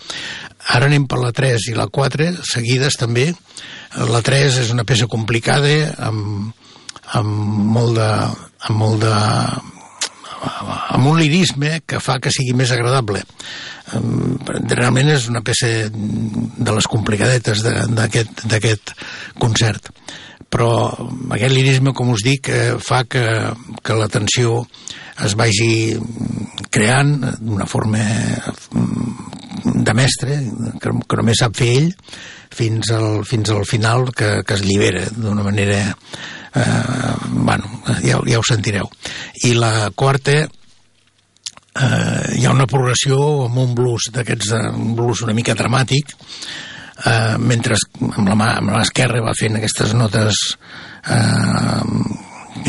Ara 0.73 0.88
anem 0.89 1.06
per 1.06 1.19
la 1.21 1.30
3 1.36 1.69
i 1.69 1.78
la 1.78 1.89
4, 1.91 2.32
seguides 2.47 2.97
també. 2.97 3.28
La 4.10 4.23
3 4.26 4.62
és 4.63 4.73
una 4.73 4.88
peça 4.88 5.10
complicada, 5.12 5.73
amb 6.08 6.54
amb 7.19 7.69
molt 7.76 7.97
de, 7.99 8.10
amb 8.69 8.84
molt 8.84 9.04
de 9.04 9.13
amb 10.43 11.08
un 11.08 11.19
lirisme 11.19 11.82
que 11.88 12.02
fa 12.04 12.19
que 12.19 12.32
sigui 12.34 12.56
més 12.58 12.73
agradable. 12.76 13.23
Realment 13.93 15.12
és 15.13 15.30
una 15.32 15.43
peça 15.45 15.69
de 15.89 16.76
les 16.76 16.88
complicadetes 16.89 17.63
d'aquest 17.63 18.93
concert. 19.39 19.91
Però 20.54 20.69
aquest 21.34 21.54
lirisme, 21.56 21.95
com 21.97 22.12
us 22.13 22.21
dic, 22.26 22.49
eh, 22.54 22.76
fa 22.78 23.04
que, 23.10 23.23
que 23.82 23.95
la 23.97 24.10
tensió 24.12 24.60
es 25.26 25.34
vagi 25.38 25.95
creant 26.73 27.15
d'una 27.39 27.65
forma 27.69 28.04
de 29.63 29.95
mestre, 29.97 30.38
que, 30.82 30.93
que 31.10 31.19
només 31.19 31.41
sap 31.41 31.58
fer 31.58 31.71
ell, 31.80 31.89
fins 32.54 32.91
al, 32.93 33.23
fins 33.26 33.49
al 33.49 33.65
final 33.65 34.12
que, 34.13 34.43
que 34.45 34.58
es 34.58 34.65
llibera 34.65 35.08
d'una 35.15 35.45
manera 35.45 35.80
eh, 36.56 37.16
bueno, 37.30 37.82
ja, 38.04 38.20
ja 38.26 38.39
ho 38.39 38.46
sentireu. 38.46 38.89
I 39.44 39.54
la 39.58 39.92
quarta, 39.96 40.38
eh, 40.42 42.38
hi 42.38 42.46
ha 42.46 42.54
una 42.54 42.70
progressió 42.70 43.18
amb 43.48 43.58
un 43.63 43.76
blues 43.78 44.10
d'aquests, 44.13 44.54
eh, 44.54 44.70
un 44.70 44.96
blues 44.98 45.24
una 45.26 45.36
mica 45.38 45.56
dramàtic, 45.58 46.16
eh, 47.06 47.36
mentre 47.39 47.78
amb 48.00 48.28
la 48.28 48.38
mà, 48.39 48.50
amb 48.62 48.76
la 48.76 48.84
esquerra 48.86 49.24
va 49.26 49.36
fent 49.38 49.58
aquestes 49.60 49.94
notes 49.98 50.42
eh, 51.10 51.84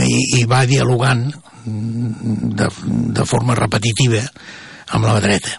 i, 0.05 0.41
i 0.41 0.45
va 0.49 0.65
dialogant 0.67 1.29
de, 1.65 2.69
de 3.17 3.25
forma 3.25 3.57
repetitiva 3.57 4.21
amb 4.93 5.07
la 5.09 5.21
dreta. 5.21 5.57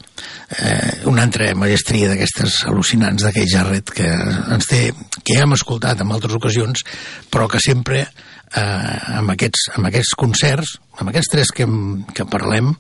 Eh, 0.60 1.02
una 1.10 1.24
altra 1.26 1.50
maestria 1.58 2.12
d'aquestes 2.12 2.62
al·lucinants 2.70 3.26
d'aquell 3.26 3.50
Jarret 3.50 3.90
que 3.98 4.06
ens 4.06 4.70
té, 4.70 4.82
que 5.24 5.34
ja 5.34 5.44
hem 5.48 5.56
escoltat 5.58 6.04
en 6.04 6.14
altres 6.14 6.38
ocasions, 6.38 6.86
però 7.34 7.48
que 7.50 7.62
sempre 7.64 8.06
eh, 8.06 9.18
amb, 9.18 9.32
aquests, 9.34 9.70
amb 9.76 9.90
aquests 9.90 10.14
concerts, 10.20 10.76
amb 11.00 11.10
aquests 11.12 11.32
tres 11.34 11.52
que, 11.56 11.66
que 12.16 12.28
parlem, 12.30 12.72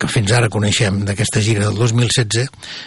que 0.00 0.08
fins 0.08 0.32
ara 0.32 0.48
coneixem 0.52 1.02
d'aquesta 1.08 1.42
gira 1.44 1.66
del 1.66 1.76
2016, 1.76 2.46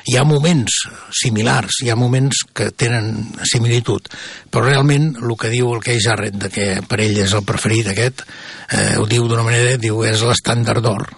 hi 0.10 0.18
ha 0.18 0.24
moments 0.28 0.80
similars, 1.20 1.82
hi 1.84 1.92
ha 1.92 2.00
moments 2.00 2.46
que 2.56 2.72
tenen 2.72 3.36
similitud, 3.52 4.08
però 4.50 4.66
realment 4.70 5.12
el 5.22 5.36
que 5.40 5.52
diu 5.54 5.74
el 5.76 5.84
Kei 5.84 6.02
Jarret, 6.04 6.40
de 6.40 6.50
que 6.54 6.70
per 6.88 7.02
ell 7.04 7.20
és 7.26 7.36
el 7.36 7.46
preferit 7.46 7.92
aquest, 7.92 8.24
eh, 8.72 8.96
ho 8.98 9.06
diu 9.10 9.28
d'una 9.28 9.46
manera, 9.46 9.78
diu 9.78 10.02
és 10.08 10.24
l'estàndard 10.26 10.82
d'or, 10.86 11.12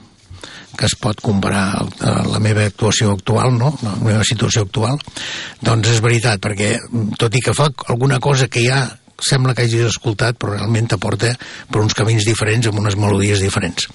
que 0.78 0.88
es 0.90 0.96
pot 1.00 1.22
comparar 1.24 1.66
a 1.76 2.14
la 2.28 2.42
meva 2.44 2.66
actuació 2.68 3.16
actual, 3.16 3.56
no? 3.58 3.74
la 3.84 3.96
meva 4.02 4.26
situació 4.28 4.66
actual, 4.68 5.00
doncs 5.64 5.96
és 5.96 6.04
veritat, 6.04 6.42
perquè 6.44 6.76
tot 7.20 7.36
i 7.36 7.44
que 7.44 7.56
fa 7.58 7.70
alguna 7.88 8.20
cosa 8.24 8.50
que 8.52 8.66
ja 8.66 8.84
sembla 9.22 9.56
que 9.56 9.64
hagis 9.64 9.88
escoltat, 9.88 10.38
però 10.40 10.58
realment 10.58 10.90
t'aporta 10.92 11.32
per 11.72 11.82
uns 11.82 11.96
camins 11.96 12.28
diferents 12.28 12.68
amb 12.68 12.84
unes 12.84 13.00
melodies 13.00 13.44
diferents. 13.44 13.88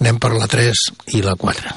Anem 0.00 0.20
per 0.20 0.34
la 0.36 0.48
3 0.52 0.86
i 1.16 1.24
la 1.24 1.36
4. 1.40 1.76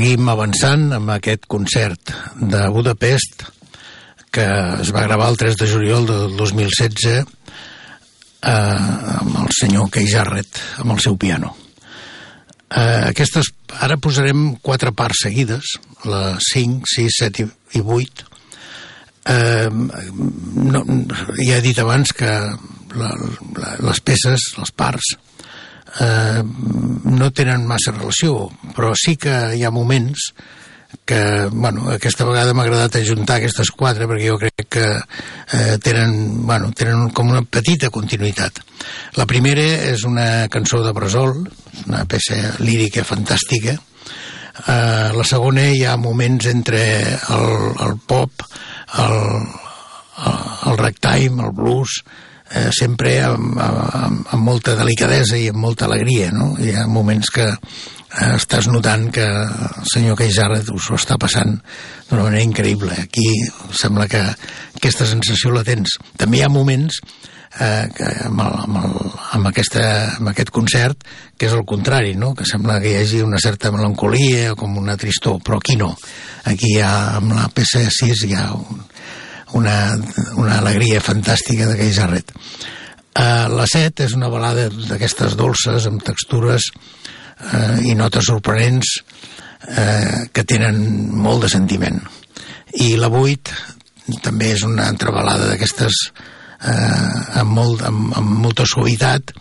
Seguim 0.00 0.30
avançant 0.32 0.94
amb 0.96 1.10
aquest 1.12 1.42
concert 1.44 2.12
de 2.40 2.60
Budapest 2.72 3.42
que 4.32 4.46
es 4.80 4.92
va 4.96 5.02
gravar 5.04 5.26
el 5.28 5.36
3 5.36 5.58
de 5.60 5.66
juliol 5.68 6.06
del 6.08 6.38
2016 6.38 7.18
eh, 7.18 7.26
amb 8.48 9.36
el 9.42 9.52
senyor 9.58 9.90
Kei 9.92 10.08
Jarrett 10.08 10.56
amb 10.80 10.94
el 10.94 11.02
seu 11.04 11.18
piano. 11.20 11.52
Eh, 12.72 13.10
aquestes 13.10 13.52
ara 13.76 14.00
posarem 14.00 14.54
quatre 14.64 14.94
parts 14.96 15.20
seguides 15.26 15.76
la 16.08 16.38
5, 16.48 16.88
6, 16.96 17.20
7 17.20 17.48
i 17.76 17.84
8 17.84 18.24
eh, 19.36 19.68
no, 19.68 20.84
ja 21.44 21.58
he 21.58 21.64
dit 21.66 21.84
abans 21.84 22.16
que 22.16 22.38
la, 22.96 23.12
la, 23.12 23.76
les 23.84 24.00
peces, 24.00 24.54
les 24.56 24.72
parts 24.72 25.12
eh, 25.98 26.42
no 27.10 27.30
tenen 27.34 27.66
massa 27.66 27.94
relació 27.96 28.48
però 28.76 28.94
sí 28.94 29.16
que 29.20 29.36
hi 29.56 29.64
ha 29.64 29.74
moments 29.74 30.30
que 31.04 31.48
bueno, 31.50 31.88
aquesta 31.90 32.24
vegada 32.26 32.54
m'ha 32.54 32.64
agradat 32.66 33.00
ajuntar 33.00 33.38
aquestes 33.38 33.70
quatre 33.74 34.06
perquè 34.10 34.28
jo 34.30 34.38
crec 34.40 34.66
que 34.70 34.86
eh, 34.94 35.76
tenen, 35.82 36.46
bueno, 36.46 36.70
tenen 36.76 37.10
com 37.14 37.30
una 37.30 37.42
petita 37.42 37.90
continuïtat. 37.94 38.60
La 39.18 39.26
primera 39.30 39.64
és 39.90 40.04
una 40.06 40.48
cançó 40.50 40.82
de 40.84 40.92
Bressol, 40.94 41.44
una 41.86 42.04
peça 42.10 42.38
lírica 42.62 43.06
fantàstica. 43.06 43.76
Eh, 44.66 45.10
la 45.16 45.26
segona 45.26 45.68
hi 45.70 45.84
ha 45.86 45.98
moments 45.98 46.50
entre 46.50 46.82
el, 47.36 47.54
el 47.86 47.98
pop, 48.06 48.46
el, 48.98 49.18
el, 50.26 50.42
el 50.70 50.78
ragtime, 50.78 51.42
el 51.46 51.54
blues, 51.54 52.02
eh, 52.50 52.68
sempre 52.76 53.16
amb, 53.24 53.56
amb, 53.60 54.26
amb 54.26 54.44
molta 54.44 54.74
delicadesa 54.78 55.38
i 55.38 55.48
amb 55.50 55.62
molta 55.62 55.86
alegria, 55.86 56.30
no? 56.34 56.52
Hi 56.58 56.74
ha 56.74 56.86
moments 56.90 57.30
que 57.34 57.46
eh, 57.50 58.34
estàs 58.34 58.68
notant 58.70 59.08
que 59.14 59.26
el 59.26 59.88
senyor 59.92 60.20
Jarrett 60.34 60.70
us 60.74 60.90
ho 60.90 60.98
està 60.98 61.18
passant 61.18 61.58
d'una 62.10 62.26
manera 62.26 62.44
increïble. 62.44 62.96
Aquí 63.06 63.28
sembla 63.72 64.08
que 64.10 64.22
aquesta 64.76 65.06
sensació 65.06 65.54
la 65.54 65.64
tens. 65.66 65.98
També 66.18 66.40
hi 66.40 66.44
ha 66.46 66.52
moments 66.52 67.00
eh, 67.58 67.88
que 67.94 68.10
amb, 68.26 68.42
el, 68.42 68.58
amb, 68.66 68.78
el, 68.82 69.10
amb, 69.38 69.50
aquesta, 69.50 69.84
amb 70.18 70.32
aquest 70.32 70.50
concert 70.54 71.06
que 71.38 71.48
és 71.48 71.56
el 71.56 71.64
contrari, 71.66 72.14
no? 72.18 72.34
que 72.34 72.46
sembla 72.48 72.80
que 72.82 72.92
hi 72.92 73.00
hagi 73.00 73.22
una 73.24 73.40
certa 73.42 73.72
melancolia 73.74 74.52
o 74.52 74.58
com 74.58 74.76
una 74.78 74.98
tristor, 75.00 75.40
però 75.44 75.60
aquí 75.60 75.78
no. 75.80 75.94
Aquí 76.50 76.74
hi 76.76 76.80
ha, 76.84 77.16
amb 77.20 77.34
la 77.36 77.48
peça 77.54 77.86
6 77.86 78.26
hi 78.26 78.34
ha 78.36 78.50
un, 78.56 78.82
una, 79.58 79.96
una 80.38 80.58
alegria 80.60 81.00
fantàstica 81.04 81.68
d'aquell 81.68 81.94
Jarret. 81.94 82.32
Uh, 83.10 83.50
la 83.52 83.66
7 83.66 84.06
és 84.06 84.14
una 84.14 84.30
balada 84.30 84.68
d'aquestes 84.70 85.34
dolces, 85.38 85.86
amb 85.90 86.02
textures 86.06 86.70
eh, 87.40 87.90
i 87.90 87.94
notes 87.98 88.28
sorprenents 88.30 88.96
eh, 89.68 90.28
que 90.32 90.44
tenen 90.44 90.80
molt 91.16 91.46
de 91.46 91.52
sentiment. 91.52 92.00
I 92.78 92.94
la 93.00 93.10
8 93.10 94.20
també 94.24 94.52
és 94.54 94.64
una 94.66 94.88
entrebalada 94.90 95.50
d'aquestes 95.50 95.98
eh, 96.10 97.40
amb, 97.40 97.50
molt, 97.56 97.82
amb, 97.86 98.14
amb 98.18 98.38
molta 98.44 98.66
suavitat 98.68 99.34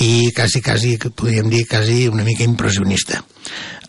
i 0.00 0.30
quasi, 0.34 0.62
quasi, 0.62 0.96
podríem 1.08 1.50
dir, 1.50 1.64
quasi 1.68 2.06
una 2.08 2.24
mica 2.26 2.46
impressionista. 2.46 3.24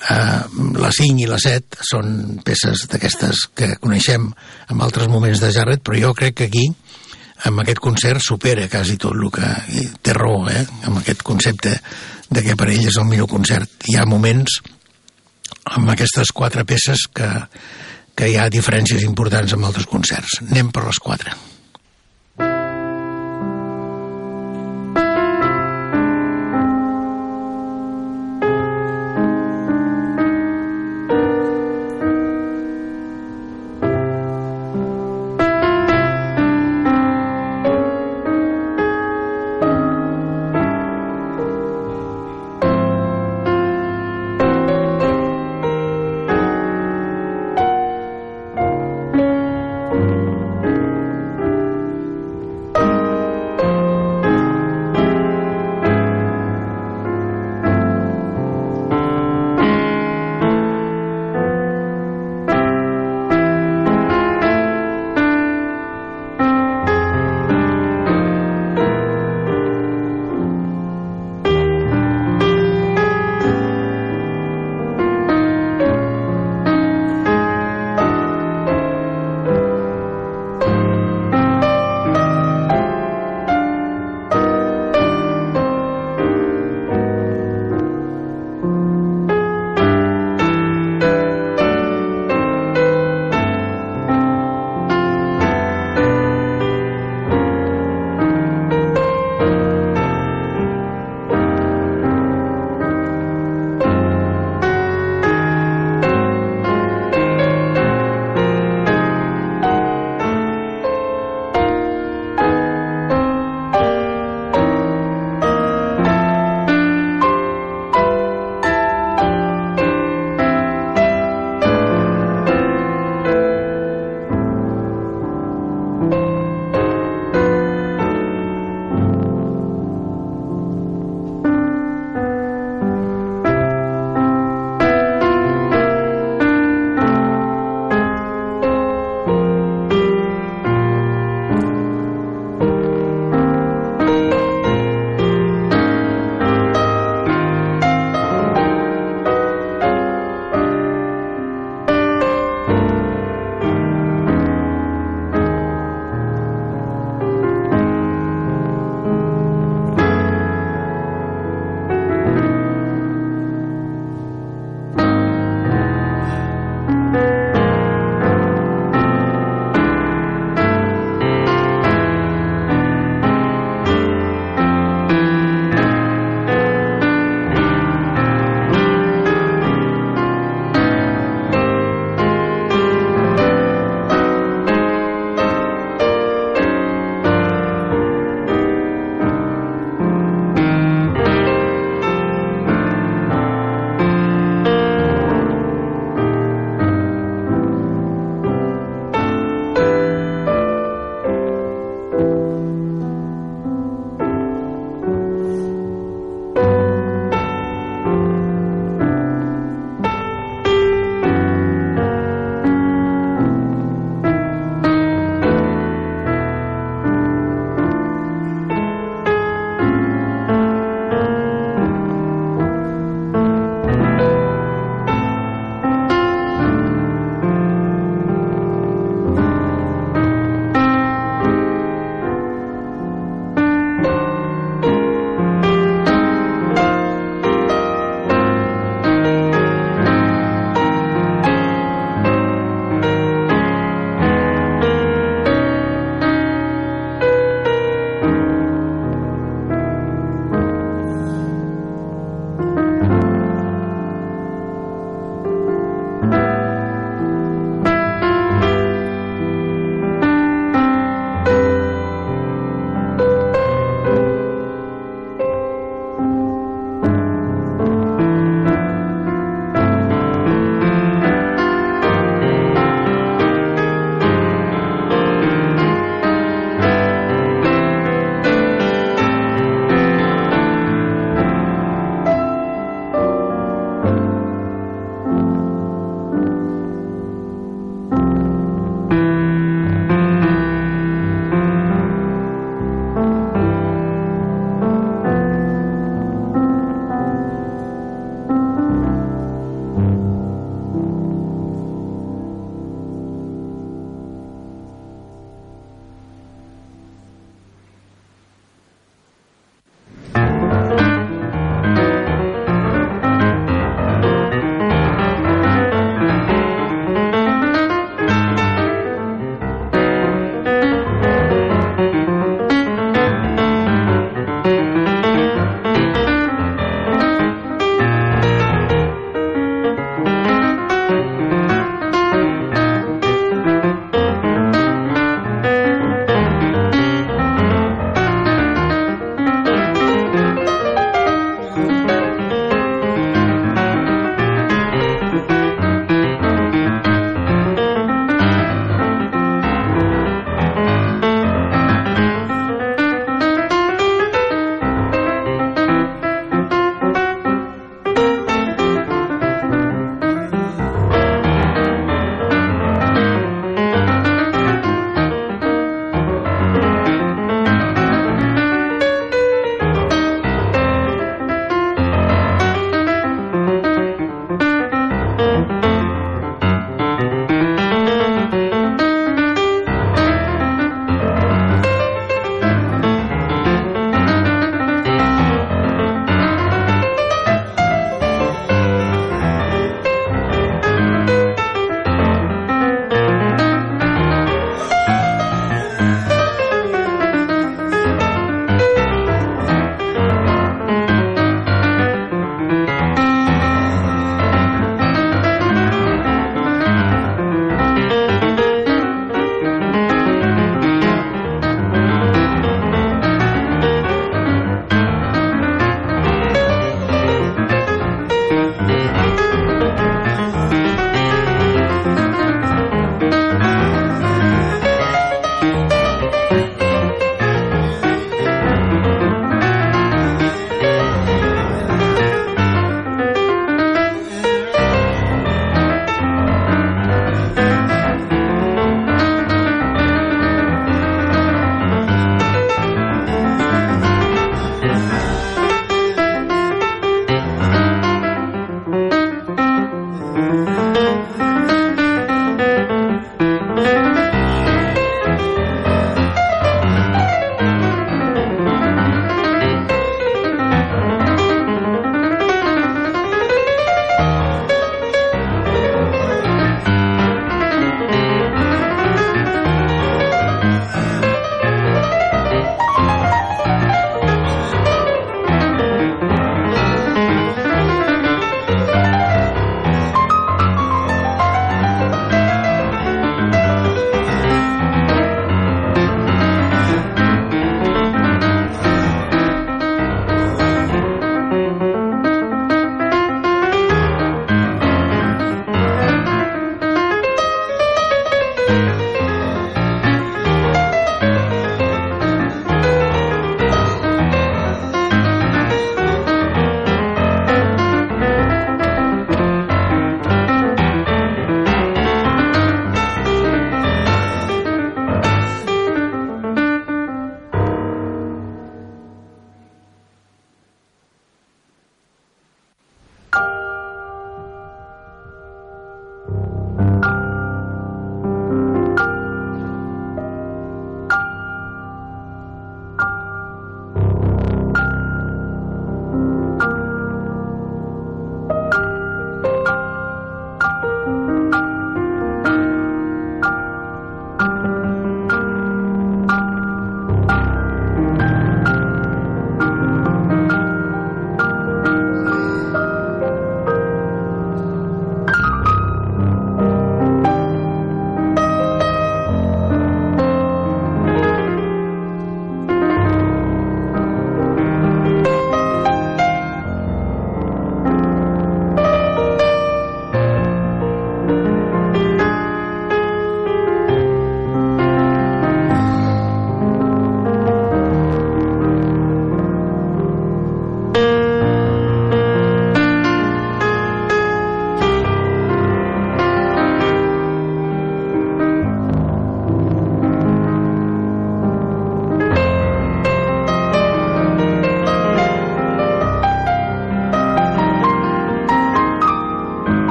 Uh, 0.00 0.46
la 0.80 0.88
5 0.96 1.20
i 1.20 1.26
la 1.28 1.36
7 1.36 1.84
són 1.84 2.38
peces 2.44 2.86
d'aquestes 2.88 3.42
que 3.52 3.74
coneixem 3.82 4.30
en 4.72 4.80
altres 4.80 5.10
moments 5.12 5.42
de 5.42 5.50
Jarret, 5.52 5.82
però 5.84 5.98
jo 6.00 6.14
crec 6.16 6.38
que 6.38 6.48
aquí 6.48 6.64
amb 7.48 7.60
aquest 7.60 7.82
concert 7.84 8.24
supera 8.24 8.68
quasi 8.72 8.96
tot 9.00 9.12
el 9.12 9.28
que 9.32 9.50
té 10.00 10.14
raó, 10.16 10.46
eh? 10.48 10.64
amb 10.88 11.02
aquest 11.02 11.20
concepte 11.26 11.76
de 12.30 12.46
que 12.46 12.56
per 12.56 12.70
ell 12.72 12.88
és 12.88 12.96
el 13.00 13.08
millor 13.10 13.28
concert. 13.28 13.68
Hi 13.88 13.98
ha 14.00 14.08
moments 14.08 14.60
amb 15.76 15.92
aquestes 15.92 16.32
quatre 16.32 16.64
peces 16.64 17.06
que, 17.12 17.28
que 18.16 18.32
hi 18.32 18.36
ha 18.40 18.50
diferències 18.52 19.04
importants 19.04 19.52
amb 19.56 19.68
altres 19.68 19.88
concerts. 19.90 20.40
Anem 20.48 20.72
per 20.72 20.86
les 20.88 21.00
quatre. 21.02 21.36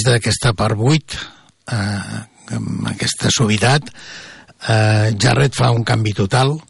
Després 0.00 0.06
d'aquesta 0.06 0.54
part 0.56 0.76
8, 0.78 1.18
eh, 1.72 2.56
amb 2.56 2.88
aquesta 2.88 3.28
suavitat, 3.30 3.90
eh, 4.68 5.12
Jarrett 5.18 5.54
fa 5.54 5.70
un 5.72 5.84
canvi 5.84 6.12
total, 6.12 6.60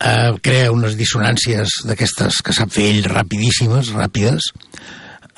eh, 0.00 0.32
crea 0.40 0.70
unes 0.72 0.96
dissonàncies 0.96 1.68
d'aquestes 1.84 2.42
que 2.42 2.52
sap 2.52 2.70
fer 2.70 2.84
ell 2.90 3.04
rapidíssimes, 3.04 3.92
ràpides, 3.92 4.52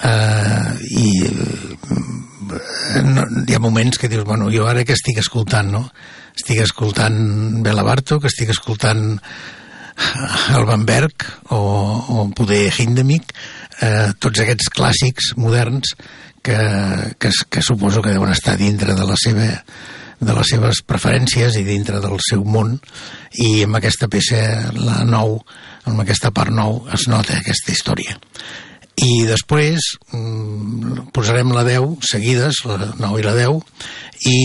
eh, 0.02 0.76
i 0.90 1.24
eh, 1.24 3.02
no, 3.02 3.26
hi 3.48 3.54
ha 3.54 3.58
moments 3.58 3.98
que 3.98 4.08
dius, 4.08 4.24
bueno, 4.24 4.50
jo 4.50 4.66
ara 4.66 4.84
que 4.84 4.92
estic 4.92 5.18
escoltant, 5.18 5.70
no? 5.70 5.90
Estic 6.36 6.60
escoltant 6.60 7.62
Bela 7.62 7.82
Bartok, 7.82 8.24
estic 8.26 8.50
escoltant 8.50 9.20
Alban 10.52 10.84
Berg 10.84 11.24
o, 11.50 11.56
o 11.56 12.30
poder 12.34 12.72
Hindemith, 12.78 13.32
eh, 13.80 14.12
tots 14.18 14.40
aquests 14.40 14.68
clàssics 14.72 15.36
moderns 15.36 15.94
que, 16.42 16.58
que, 17.18 17.30
que 17.48 17.62
suposo 17.62 18.02
que 18.02 18.12
deuen 18.14 18.32
estar 18.32 18.56
dintre 18.58 18.94
de 18.98 19.06
la 19.06 19.18
seva 19.18 19.48
de 20.22 20.34
les 20.36 20.52
seves 20.54 20.84
preferències 20.86 21.56
i 21.58 21.64
dintre 21.66 21.98
del 22.02 22.20
seu 22.22 22.44
món. 22.46 22.76
I 23.42 23.64
amb 23.66 23.80
aquesta 23.80 24.06
peça, 24.10 24.38
la 24.78 25.02
9 25.08 25.40
amb 25.90 26.02
aquesta 26.04 26.30
part 26.30 26.54
9 26.54 26.92
es 26.94 27.08
nota 27.10 27.40
aquesta 27.40 27.74
història. 27.74 28.14
I 29.02 29.24
després 29.26 29.88
mm, 30.12 31.08
posarem 31.16 31.50
la 31.56 31.64
10 31.66 32.06
seguides, 32.06 32.62
la 32.68 32.92
9 33.00 33.22
i 33.22 33.26
la 33.26 33.34
10 33.34 34.28
i 34.30 34.38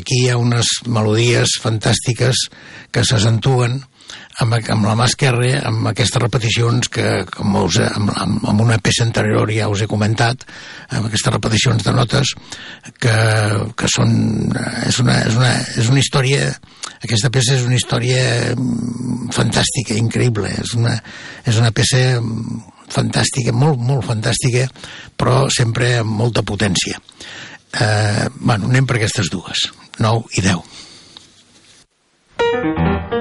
aquí 0.00 0.22
hi 0.24 0.30
ha 0.32 0.40
unes 0.40 0.70
melodies 0.90 1.58
fantàstiques 1.62 2.48
que 2.90 3.04
s'acentuen 3.06 3.78
amb, 4.40 4.56
amb 4.72 4.86
la 4.88 4.94
mà 4.98 5.06
esquerra, 5.08 5.50
amb 5.68 5.90
aquestes 5.90 6.20
repeticions 6.22 6.88
que, 6.92 7.24
com 7.30 7.56
us, 7.62 7.80
amb, 7.84 8.12
amb, 8.14 8.46
amb 8.52 8.64
una 8.64 8.78
peça 8.82 9.04
anterior 9.06 9.50
ja 9.52 9.68
us 9.70 9.84
he 9.84 9.88
comentat, 9.90 10.46
amb 10.90 11.08
aquestes 11.08 11.34
repeticions 11.34 11.84
de 11.86 11.94
notes 11.96 12.34
que, 13.02 13.16
que 13.76 13.90
són... 13.92 14.14
És 14.88 15.00
una, 15.02 15.20
és, 15.26 15.36
una, 15.36 15.52
és 15.82 15.92
una 15.92 16.02
història... 16.02 16.50
Aquesta 17.00 17.30
peça 17.32 17.54
és 17.56 17.62
una 17.64 17.78
història 17.78 18.24
mm, 18.52 19.30
fantàstica, 19.32 19.96
increïble. 19.96 20.50
És 20.60 20.74
una, 20.76 20.98
és 21.48 21.60
una 21.60 21.70
peça 21.72 22.02
fantàstica, 22.90 23.54
molt, 23.56 23.80
molt 23.80 24.04
fantàstica, 24.08 24.66
però 25.16 25.46
sempre 25.54 25.94
amb 26.02 26.12
molta 26.20 26.44
potència. 26.44 27.00
Eh, 27.70 28.26
bueno, 28.36 28.68
anem 28.68 28.88
per 28.88 28.98
aquestes 28.98 29.30
dues, 29.32 29.70
9 30.02 30.36
i 30.36 30.44
10. 30.50 30.78
Kei 32.40 33.19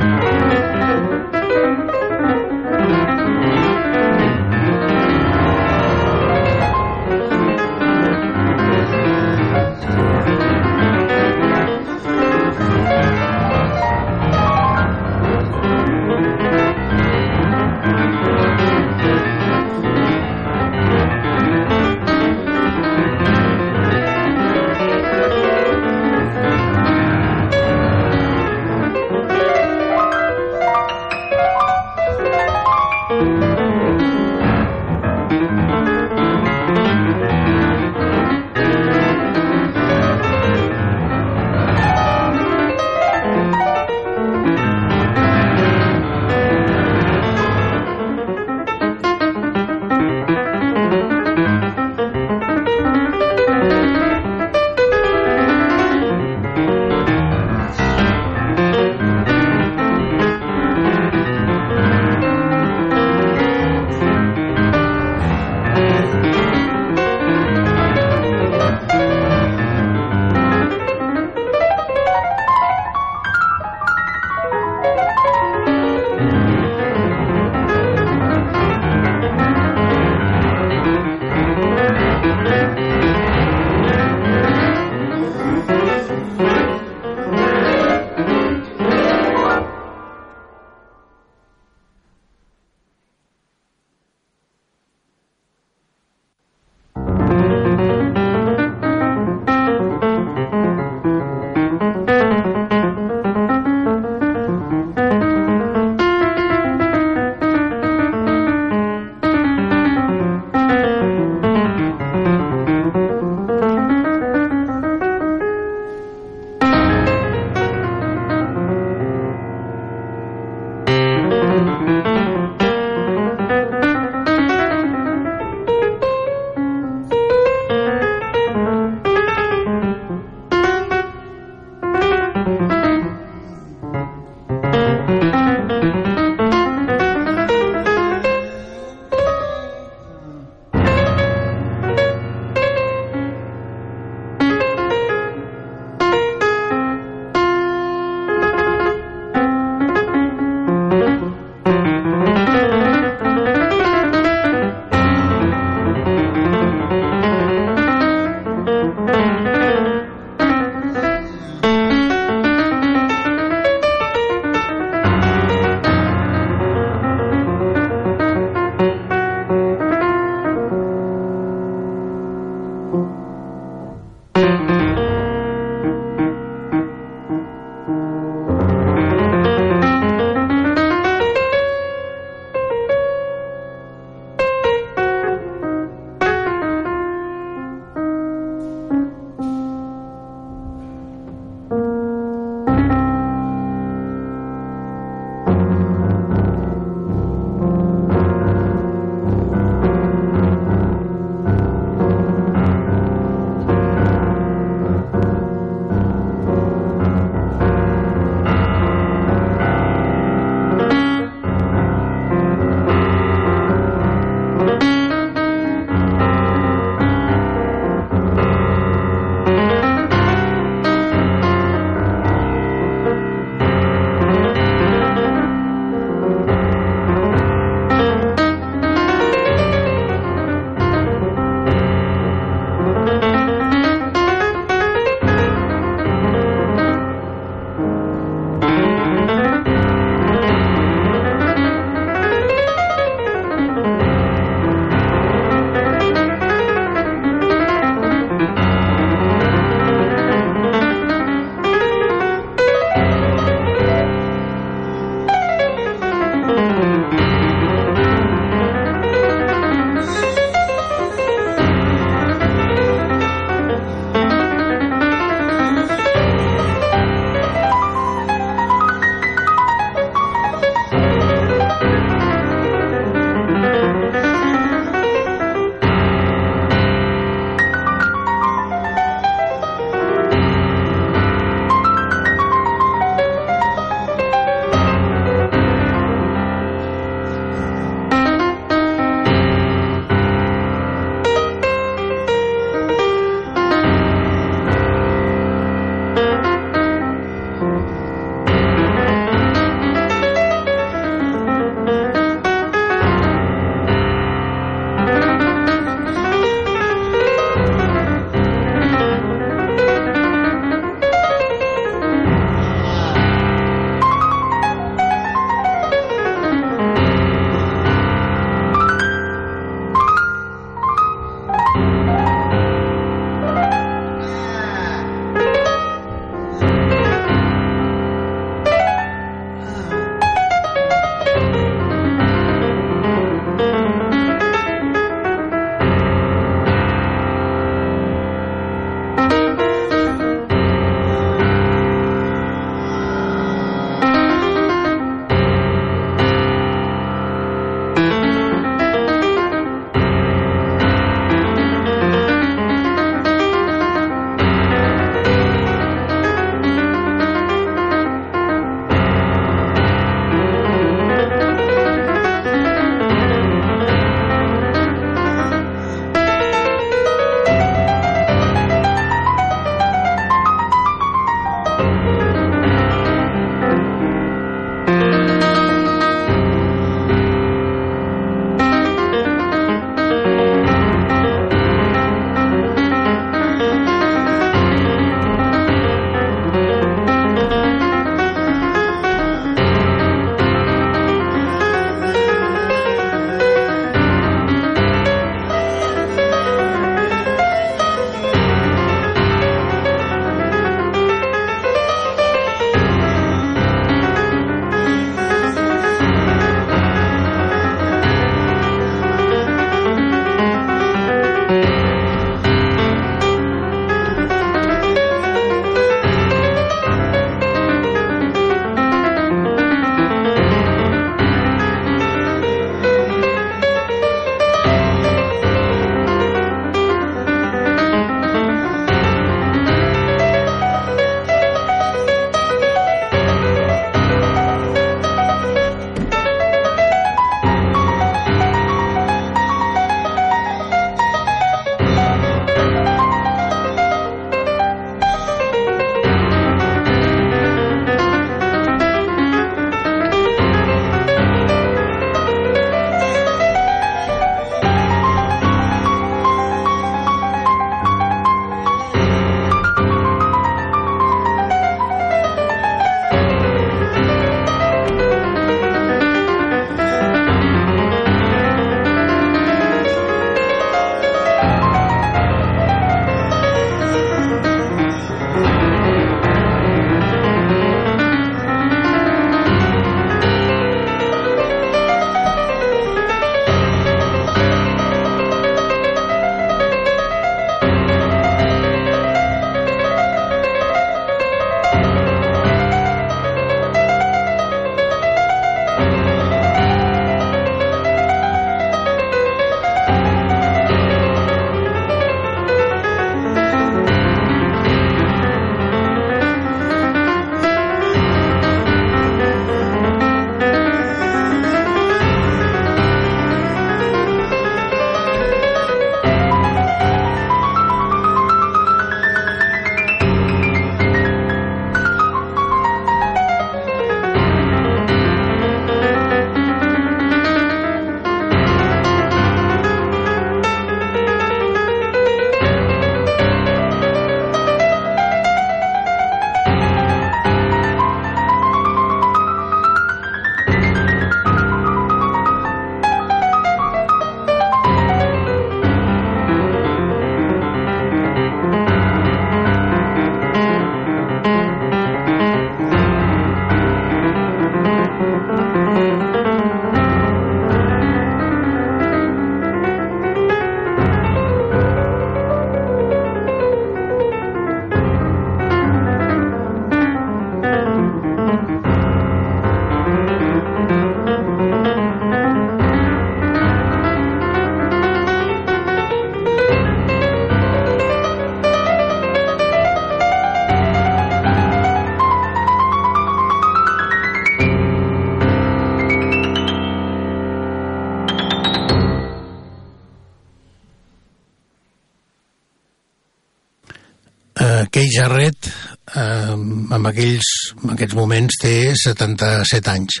Jarret 594.94 595.50
eh, 595.50 596.32
en, 596.34 596.86
aquells, 596.90 597.30
en 597.62 597.74
aquests 597.74 597.96
moments 597.98 598.40
té 598.42 598.56
77 598.78 599.72
anys. 599.72 600.00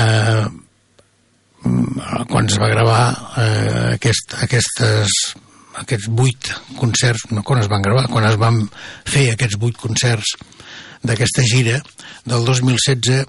Eh, 0.00 0.44
quan 2.30 2.48
es 2.48 2.58
va 2.60 2.70
gravar 2.72 3.02
eh, 3.42 3.96
aquest, 3.96 4.36
aquestes, 4.46 5.16
aquests 5.82 6.08
vuit 6.16 6.52
concerts, 6.78 7.26
no 7.34 7.44
quan 7.46 7.60
es 7.60 7.68
van 7.72 7.84
gravar, 7.84 8.06
quan 8.12 8.26
es 8.28 8.38
van 8.40 8.62
fer 9.04 9.30
aquests 9.34 9.60
vuit 9.60 9.76
concerts 9.76 10.36
d'aquesta 11.04 11.44
gira 11.48 11.80
del 12.28 12.44
2016 12.44 13.20
eh, 13.20 13.24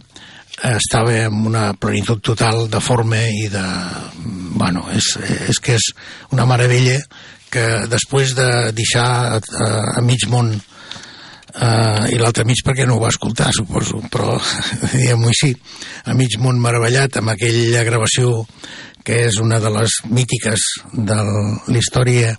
estava 0.76 1.16
en 1.26 1.46
una 1.48 1.74
plenitud 1.74 2.22
total 2.22 2.70
de 2.70 2.82
forma 2.84 3.22
i 3.28 3.48
de... 3.52 3.66
Bueno, 4.62 4.84
és, 4.94 5.16
és 5.50 5.58
que 5.64 5.78
és 5.80 5.88
una 6.36 6.46
meravella 6.46 7.00
que 7.52 7.66
després 7.92 8.36
de 8.38 8.50
deixar 8.76 9.08
a, 9.38 9.40
a, 9.40 9.70
a 10.00 10.04
mig 10.06 10.24
món 10.32 10.54
uh, 10.56 12.04
i 12.12 12.20
l'altre 12.22 12.46
mig 12.48 12.64
perquè 12.66 12.88
no 12.88 12.98
ho 12.98 13.04
va 13.04 13.12
escoltar, 13.12 13.52
suposo, 13.56 14.02
però 14.12 14.38
diguem-ho 14.94 15.32
així, 15.32 15.52
a 16.08 16.16
mig 16.18 16.38
món 16.40 16.62
meravellat 16.64 17.20
amb 17.20 17.36
aquella 17.36 17.84
gravació 17.88 18.40
que 19.04 19.18
és 19.26 19.40
una 19.42 19.60
de 19.60 19.70
les 19.74 19.98
mítiques 20.14 20.66
de 20.94 21.18
la 21.18 21.80
història 21.80 22.36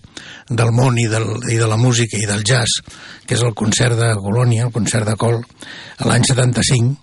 del 0.49 0.71
món 0.75 0.99
i, 1.01 1.09
del, 1.11 1.27
i 1.51 1.59
de 1.59 1.67
la 1.69 1.79
música 1.81 2.19
i 2.19 2.29
del 2.29 2.45
jazz, 2.47 2.83
que 3.27 3.35
és 3.35 3.43
el 3.43 3.55
concert 3.59 3.99
de 3.99 4.13
Colònia, 4.23 4.69
el 4.69 4.75
concert 4.75 5.09
de 5.09 5.17
Col, 5.19 5.41
l'any 6.07 6.27
75. 6.29 6.95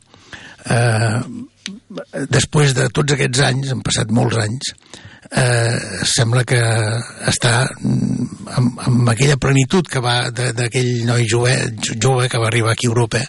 Eh, 0.69 1.19
després 2.31 2.73
de 2.77 2.87
tots 2.95 3.15
aquests 3.15 3.43
anys, 3.49 3.73
han 3.73 3.83
passat 3.85 4.11
molts 4.15 4.39
anys, 4.39 4.73
eh, 5.31 6.03
sembla 6.09 6.43
que 6.47 6.59
està 7.29 7.53
amb, 7.69 8.79
amb 8.85 9.11
aquella 9.11 9.37
plenitud 9.41 9.87
que 9.87 10.01
va 10.03 10.29
d'aquell 10.33 11.05
noi 11.07 11.27
jove, 11.29 11.53
jove 11.95 12.29
que 12.29 12.41
va 12.41 12.49
arribar 12.49 12.73
aquí 12.73 12.87
a 12.87 12.93
Europa 12.93 13.21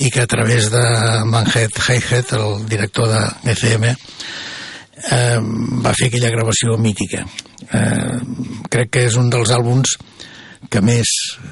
i 0.00 0.10
que 0.10 0.24
a 0.24 0.30
través 0.30 0.70
de 0.72 0.84
Manhet 1.28 1.76
Hayhead, 1.86 2.34
el 2.36 2.66
director 2.68 3.08
de 3.08 3.52
ECM, 3.52 3.88
eh, 3.90 5.38
va 5.84 5.94
fer 5.96 6.08
aquella 6.08 6.32
gravació 6.32 6.76
mítica. 6.80 7.24
Eh, 7.68 8.20
crec 8.72 8.94
que 8.96 9.04
és 9.08 9.16
un 9.20 9.28
dels 9.32 9.52
àlbums 9.52 9.96
que 10.70 10.80
més, 10.84 11.10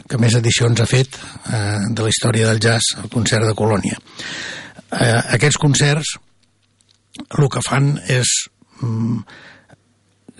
que 0.08 0.20
més 0.20 0.36
edicions 0.36 0.80
ha 0.80 0.88
fet 0.88 1.16
eh, 1.16 1.80
de 1.90 2.04
la 2.04 2.12
història 2.12 2.48
del 2.48 2.60
jazz, 2.60 2.96
el 3.02 3.10
concert 3.12 3.46
de 3.48 3.56
Colònia. 3.56 4.00
Eh, 4.88 5.20
aquests 5.36 5.60
concerts 5.60 6.16
el 7.36 7.48
que 7.52 7.62
fan 7.66 7.94
és 8.08 8.30
mm, 8.80 9.20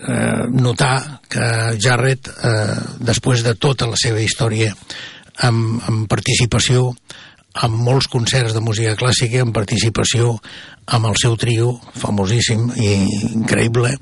eh, 0.07 0.45
notar 0.51 1.21
que 1.29 1.47
Jarrett, 1.81 2.29
eh, 2.29 2.75
després 2.99 3.43
de 3.45 3.55
tota 3.55 3.89
la 3.89 3.99
seva 3.99 4.21
història 4.23 4.73
amb, 5.45 5.79
amb 5.87 6.07
participació 6.11 6.93
amb 7.59 7.81
molts 7.81 8.07
concerts 8.07 8.53
de 8.53 8.61
música 8.61 8.95
clàssica, 8.95 9.41
en 9.41 9.51
participació 9.51 10.35
amb 10.89 11.09
el 11.09 11.17
seu 11.21 11.35
trio, 11.37 11.73
famosíssim 11.97 12.69
i 12.77 12.93
increïble, 13.33 13.95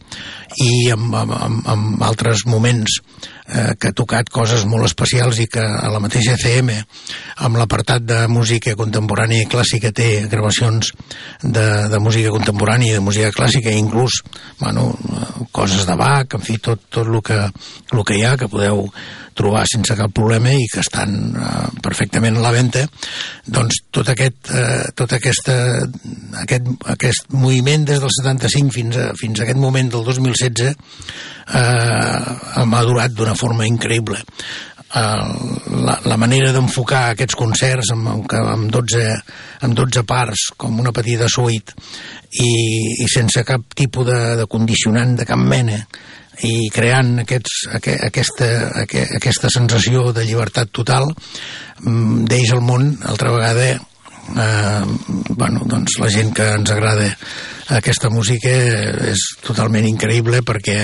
i 0.64 0.90
amb, 0.94 1.16
amb, 1.16 1.64
amb 1.68 2.04
altres 2.06 2.46
moments 2.48 3.00
eh, 3.00 3.37
que 3.48 3.92
ha 3.92 3.96
tocat 3.96 4.28
coses 4.34 4.66
molt 4.68 4.84
especials 4.90 5.40
i 5.40 5.48
que 5.52 5.64
a 5.64 5.92
la 5.94 6.02
mateixa 6.04 6.36
ECM, 6.36 6.74
amb 7.48 7.60
l'apartat 7.60 8.04
de 8.04 8.18
música 8.28 8.76
contemporània 8.76 9.46
i 9.46 9.50
clàssica, 9.52 9.94
té 9.96 10.26
gravacions 10.28 10.92
de, 11.44 11.68
de 11.88 12.02
música 12.04 12.34
contemporània 12.36 12.92
i 12.92 12.98
de 12.98 13.06
música 13.06 13.32
clàssica, 13.32 13.72
inclús 13.72 14.20
bueno, 14.60 14.90
coses 15.56 15.88
de 15.88 15.96
Bach, 15.96 16.36
en 16.36 16.44
fi, 16.44 16.58
tot, 16.60 16.90
tot 16.92 17.08
el, 17.08 17.22
que, 17.24 17.40
el 17.94 18.04
que 18.04 18.20
hi 18.20 18.26
ha, 18.28 18.36
que 18.38 18.52
podeu 18.52 18.90
trobar 19.38 19.64
sense 19.70 19.96
cap 19.98 20.12
problema 20.18 20.52
i 20.58 20.66
que 20.72 20.82
estan 20.82 21.14
eh, 21.38 21.70
perfectament 21.86 22.40
a 22.40 22.44
la 22.44 22.54
venda, 22.56 22.84
doncs 23.46 23.84
tot 23.94 24.10
aquest, 24.14 24.50
eh, 24.50 24.90
tot 24.98 25.14
aquesta, 25.18 25.56
aquest, 26.42 26.72
aquest 26.98 27.34
moviment 27.38 27.86
des 27.88 28.02
del 28.04 28.14
75 28.18 28.74
fins 28.74 28.98
a, 28.98 29.12
fins 29.20 29.40
a 29.40 29.46
aquest 29.46 29.62
moment 29.62 29.94
del 29.94 30.06
2016 30.08 30.74
eh, 30.74 32.66
m'ha 32.68 32.84
durat 32.88 33.14
d'una 33.14 33.37
forma 33.38 33.68
increïble. 33.68 34.20
Uh, 34.88 35.74
la, 35.84 35.98
la 36.08 36.16
manera 36.16 36.54
d'enfocar 36.56 37.10
aquests 37.12 37.36
concerts 37.36 37.90
amb, 37.92 38.08
amb, 38.08 38.36
amb, 38.40 38.70
12, 38.72 39.02
amb 39.68 39.76
12 39.76 40.04
parts 40.08 40.46
com 40.56 40.80
una 40.80 40.94
petita 40.96 41.28
suite 41.28 41.76
i, 42.40 42.52
i 43.04 43.08
sense 43.12 43.44
cap 43.44 43.66
tipus 43.76 44.08
de, 44.08 44.20
de 44.40 44.46
condicionant 44.48 45.18
de 45.20 45.28
cap 45.28 45.44
mena 45.44 45.82
i 46.48 46.70
creant 46.72 47.18
aquests, 47.26 47.66
aqu 47.76 47.98
aquesta, 48.08 48.48
aqu 48.86 49.04
aquesta 49.18 49.52
sensació 49.52 50.12
de 50.16 50.24
llibertat 50.24 50.72
total 50.72 51.10
mm, 51.12 52.24
deix 52.30 52.56
el 52.56 52.64
món 52.64 52.92
altra 53.10 53.36
vegada 53.36 53.68
eh, 53.74 54.84
bueno, 55.30 55.66
doncs 55.66 55.98
la 56.00 56.12
gent 56.14 56.34
que 56.38 56.48
ens 56.60 56.72
agrada 56.72 57.10
aquesta 57.78 58.12
música 58.14 58.54
és 59.12 59.24
totalment 59.44 59.88
increïble 59.90 60.44
perquè 60.48 60.78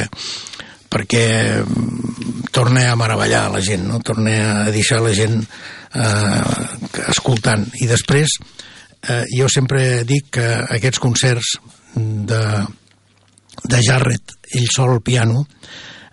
perquè 0.94 1.26
mm, 1.64 2.50
torna 2.54 2.92
a 2.92 2.98
meravellar 3.00 3.48
la 3.52 3.62
gent, 3.66 3.88
no? 3.90 4.00
torna 4.06 4.36
a 4.64 4.72
deixar 4.74 5.02
la 5.02 5.14
gent 5.18 5.40
eh, 5.42 6.42
escoltant. 7.10 7.66
I 7.82 7.90
després, 7.90 8.38
eh, 9.10 9.24
jo 9.34 9.50
sempre 9.52 10.04
dic 10.08 10.30
que 10.38 10.48
aquests 10.78 11.02
concerts 11.02 11.56
de, 11.96 12.44
de 13.64 13.82
Jarrett, 13.86 14.38
ell 14.54 14.70
sol 14.70 14.94
al 14.94 15.04
piano, 15.06 15.48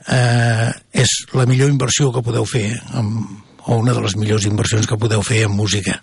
eh, 0.09 0.71
és 0.93 1.15
la 1.37 1.47
millor 1.47 1.71
inversió 1.73 2.11
que 2.15 2.25
podeu 2.25 2.49
fer 2.49 2.67
amb, 2.97 3.50
o 3.71 3.79
una 3.79 3.95
de 3.95 4.03
les 4.03 4.17
millors 4.19 4.47
inversions 4.49 4.89
que 4.91 4.99
podeu 4.99 5.23
fer 5.23 5.45
en 5.47 5.55
música. 5.55 6.01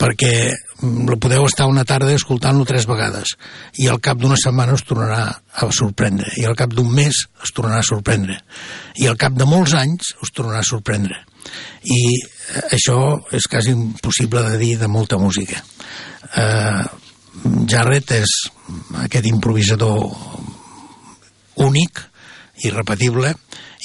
Perquè 0.00 0.32
mm, 0.52 1.08
la 1.08 1.16
podeu 1.20 1.46
estar 1.48 1.68
una 1.70 1.86
tarda 1.88 2.12
escoltant-lo 2.12 2.66
tres 2.68 2.84
vegades 2.90 3.32
i 3.80 3.88
al 3.88 4.02
cap 4.04 4.20
d'una 4.20 4.36
setmana 4.40 4.76
us 4.76 4.84
tornarà 4.84 5.22
a 5.32 5.70
sorprendre 5.72 6.34
i 6.36 6.44
al 6.44 6.58
cap 6.58 6.74
d'un 6.76 6.92
mes 6.92 7.24
us 7.40 7.54
tornarà 7.56 7.80
a 7.80 7.88
sorprendre 7.88 8.36
i 9.00 9.08
al 9.08 9.16
cap 9.20 9.32
de 9.36 9.48
molts 9.48 9.74
anys 9.80 10.12
us 10.20 10.34
tornarà 10.36 10.60
a 10.60 10.70
sorprendre. 10.70 11.16
I 11.88 12.00
eh, 12.04 12.64
això 12.76 13.00
és 13.32 13.48
quasi 13.48 13.72
impossible 13.72 14.44
de 14.50 14.60
dir 14.60 14.74
de 14.78 14.90
molta 14.92 15.18
música. 15.18 15.64
Eh, 16.36 16.84
Jarrett 17.70 18.12
és 18.12 18.36
aquest 19.06 19.26
improvisador 19.30 20.04
únic 21.64 22.02
irrepetible 22.66 23.32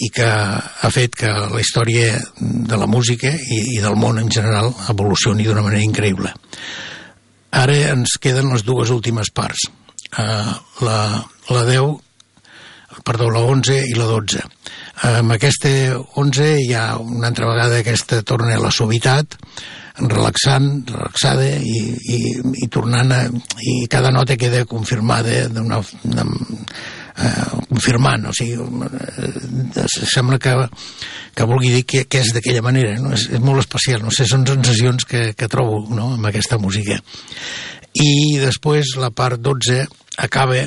i 0.04 0.10
que 0.12 0.28
ha 0.28 0.90
fet 0.92 1.16
que 1.16 1.30
la 1.30 1.62
història 1.62 2.18
de 2.40 2.80
la 2.80 2.88
música 2.90 3.32
i, 3.32 3.60
i 3.76 3.80
del 3.84 3.96
món 4.00 4.20
en 4.20 4.32
general 4.32 4.74
evolucioni 4.92 5.48
d'una 5.48 5.64
manera 5.64 5.86
increïble. 5.86 6.34
Ara 7.56 7.78
ens 7.94 8.18
queden 8.20 8.52
les 8.52 8.66
dues 8.68 8.92
últimes 8.92 9.32
parts, 9.32 9.70
uh, 10.20 10.52
la, 10.84 11.00
la 11.48 11.64
10, 11.70 11.96
perdó, 13.08 13.30
la 13.32 13.46
11 13.48 13.80
i 13.88 13.96
la 13.96 14.10
12. 14.12 14.44
Amb 15.08 15.36
aquesta 15.36 15.72
11 16.20 16.52
hi 16.66 16.74
ha 16.76 16.86
una 17.00 17.32
altra 17.32 17.48
vegada 17.52 17.80
aquesta 17.80 18.22
torna 18.28 18.56
a 18.56 18.62
la 18.64 18.74
suavitat, 18.76 19.40
relaxant, 19.96 20.84
relaxada 20.92 21.48
i, 21.56 21.80
i, 22.12 22.20
i 22.66 22.68
tornant 22.72 23.14
a, 23.16 23.22
i 23.64 23.86
cada 23.92 24.12
nota 24.12 24.36
queda 24.40 24.66
confirmada 24.68 25.46
d'una 25.48 25.80
eh, 27.18 27.46
confirmant, 27.70 28.28
o 28.30 28.34
sigui, 28.36 28.56
eh, 28.58 29.86
sembla 30.12 30.40
que, 30.42 30.56
que 31.36 31.48
vulgui 31.50 31.72
dir 31.76 31.86
que, 31.88 32.06
que 32.10 32.24
és 32.24 32.34
d'aquella 32.36 32.64
manera, 32.66 32.96
no? 33.02 33.14
és, 33.16 33.30
és 33.36 33.44
molt 33.44 33.64
especial, 33.64 34.04
no 34.04 34.14
sé, 34.14 34.28
són 34.30 34.48
sensacions 34.48 35.08
que, 35.10 35.30
que 35.38 35.52
trobo 35.52 35.84
no? 35.96 36.14
amb 36.16 36.32
aquesta 36.32 36.60
música. 36.62 37.00
I 37.96 38.42
després 38.42 38.98
la 39.00 39.14
part 39.16 39.40
12 39.40 39.86
acaba 40.26 40.66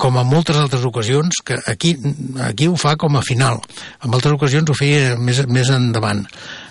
com 0.00 0.16
en 0.16 0.24
moltes 0.24 0.56
altres 0.56 0.84
ocasions, 0.88 1.42
que 1.44 1.58
aquí, 1.68 1.92
aquí 2.40 2.68
ho 2.70 2.76
fa 2.80 2.94
com 2.96 3.18
a 3.18 3.24
final. 3.24 3.60
En 4.00 4.14
altres 4.16 4.32
ocasions 4.32 4.72
ho 4.72 4.76
feia 4.76 5.16
més, 5.20 5.42
més 5.52 5.68
endavant. 5.74 6.24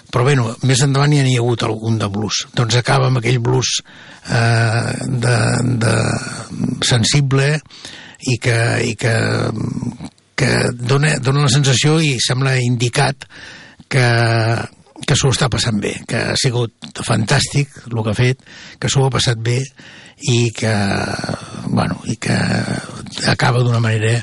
Però 0.09 0.25
bé, 0.25 0.33
no, 0.37 0.47
més 0.65 0.81
endavant 0.81 1.13
hi 1.13 1.19
ha 1.21 1.27
hagut 1.37 1.63
algun 1.67 1.99
de 2.01 2.09
blues. 2.09 2.41
Doncs 2.57 2.79
acaba 2.79 3.11
amb 3.11 3.21
aquell 3.21 3.37
blues 3.45 3.75
eh, 4.33 4.93
de, 5.05 5.35
de 5.83 5.93
sensible, 6.89 7.51
i 8.27 8.35
que, 8.41 8.57
i 8.83 8.95
que, 8.99 9.13
que 10.39 10.51
dona, 10.75 11.15
dona 11.23 11.45
la 11.45 11.53
sensació 11.53 11.99
i 12.03 12.17
sembla 12.23 12.57
indicat 12.63 13.27
que, 13.89 14.05
que 15.05 15.17
s'ho 15.17 15.31
està 15.33 15.49
passant 15.51 15.79
bé, 15.81 15.95
que 16.07 16.19
ha 16.33 16.37
sigut 16.39 17.01
fantàstic 17.05 17.81
el 17.87 18.03
que 18.03 18.13
ha 18.13 18.17
fet, 18.17 18.45
que 18.79 18.91
s'ho 18.91 19.05
ha 19.07 19.13
passat 19.13 19.39
bé 19.41 19.61
i 20.29 20.49
que, 20.55 20.75
bueno, 21.69 22.01
i 22.11 22.17
que 22.19 22.37
acaba 23.31 23.63
d'una 23.63 23.79
manera 23.83 24.19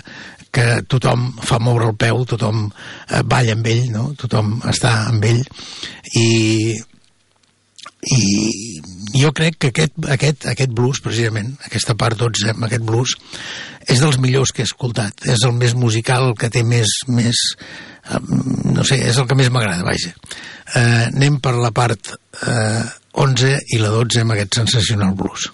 que 0.57 0.83
tothom 0.89 1.31
fa 1.45 1.59
moure 1.61 1.91
el 1.91 1.97
peu, 2.01 2.23
tothom 2.29 2.67
eh, 2.69 3.23
balla 3.25 3.57
amb 3.57 3.67
ell, 3.69 3.87
no? 3.93 4.07
tothom 4.17 4.55
està 4.71 4.93
amb 5.11 5.25
ell 5.29 5.43
i, 6.17 6.77
i 8.17 8.23
jo 9.15 9.33
crec 9.37 9.59
que 9.61 9.71
aquest, 9.73 9.95
aquest, 10.11 10.47
aquest 10.51 10.73
blues, 10.75 11.01
precisament, 11.05 11.55
aquesta 11.67 11.97
part 11.99 12.19
12, 12.19 12.57
aquest 12.67 12.87
blues, 12.87 13.17
és 13.87 14.03
dels 14.03 14.19
millors 14.23 14.53
que 14.53 14.65
he 14.65 14.69
escoltat. 14.69 15.27
És 15.31 15.45
el 15.47 15.55
més 15.59 15.77
musical, 15.79 16.31
el 16.31 16.39
que 16.39 16.51
té 16.53 16.65
més... 16.67 16.99
més 17.09 17.43
eh, 17.55 18.23
no 18.73 18.87
sé, 18.87 19.01
és 19.11 19.19
el 19.21 19.29
que 19.29 19.39
més 19.39 19.53
m'agrada, 19.53 19.87
vaja. 19.87 20.15
Eh, 20.75 21.07
anem 21.13 21.39
per 21.43 21.55
la 21.59 21.73
part 21.75 22.15
eh, 22.17 22.83
11 23.17 23.55
i 23.77 23.81
la 23.83 23.93
12 23.95 24.25
amb 24.25 24.37
aquest 24.37 24.61
sensacional 24.63 25.15
blues. 25.19 25.51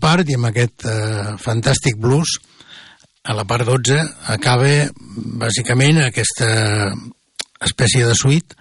Part 0.00 0.28
i 0.28 0.36
amb 0.38 0.48
aquest 0.50 0.86
eh, 0.88 1.34
fantàstic 1.42 1.98
blues, 2.00 2.38
a 3.28 3.34
la 3.36 3.44
part 3.44 3.66
12 3.68 3.98
acaba 4.32 4.88
bàsicament 5.42 6.00
aquesta 6.00 6.48
espècie 7.66 8.06
de 8.06 8.14
suite 8.16 8.56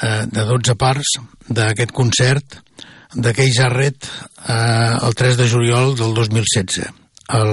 eh, 0.00 0.24
de 0.30 0.46
12 0.48 0.76
parts 0.80 1.18
d'aquest 1.48 1.92
concert 1.92 2.60
de 3.12 3.34
Kei 3.36 3.52
Jarrett 3.52 4.08
eh, 4.08 4.96
el 4.96 5.14
3 5.18 5.36
de 5.42 5.48
juliol 5.50 5.92
del 5.98 6.14
2016 6.16 6.88
el, 7.36 7.52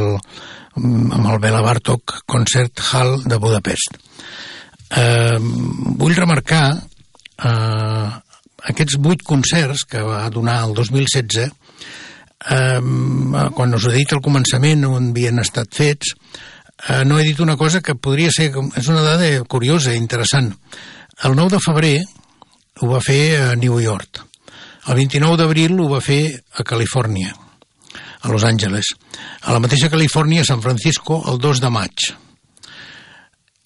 amb 0.80 1.28
el 1.34 1.42
Bela 1.44 1.64
Bartok 1.66 2.22
Concert 2.30 2.80
Hall 2.92 3.18
de 3.26 3.38
Budapest. 3.42 4.00
Eh, 4.96 5.38
vull 6.00 6.16
remarcar 6.18 6.64
eh, 6.76 8.08
aquests 8.72 8.98
vuit 9.04 9.24
concerts 9.26 9.86
que 9.90 10.02
va 10.04 10.24
donar 10.34 10.62
el 10.68 10.76
2016 10.78 11.52
eh, 12.48 12.80
quan 13.56 13.76
us 13.76 13.90
he 13.90 13.98
dit 13.98 14.14
al 14.14 14.24
començament 14.24 14.86
on 14.88 15.12
havien 15.12 15.42
estat 15.44 15.74
fets 15.76 16.14
eh, 16.88 17.04
no 17.06 17.20
he 17.20 17.28
dit 17.28 17.40
una 17.40 17.58
cosa 17.58 17.82
que 17.82 17.96
podria 17.96 18.32
ser 18.36 18.52
és 18.52 18.88
una 18.88 19.04
dada 19.06 19.44
curiosa 19.44 19.94
i 19.94 20.02
interessant 20.02 20.54
el 21.24 21.36
9 21.36 21.58
de 21.58 21.62
febrer 21.66 21.98
ho 22.80 22.94
va 22.94 23.04
fer 23.04 23.22
a 23.42 23.52
New 23.60 23.80
York 23.84 24.24
el 24.88 24.96
29 25.02 25.38
d'abril 25.42 25.76
ho 25.80 25.90
va 25.92 26.02
fer 26.02 26.24
a 26.56 26.64
Califòrnia 26.64 27.36
a 28.22 28.32
Los 28.32 28.44
Angeles 28.44 28.96
a 29.42 29.54
la 29.54 29.60
mateixa 29.64 29.92
Califòrnia, 29.92 30.42
a 30.44 30.50
San 30.52 30.62
Francisco 30.62 31.24
el 31.32 31.40
2 31.40 31.62
de 31.64 31.70
maig 31.76 32.10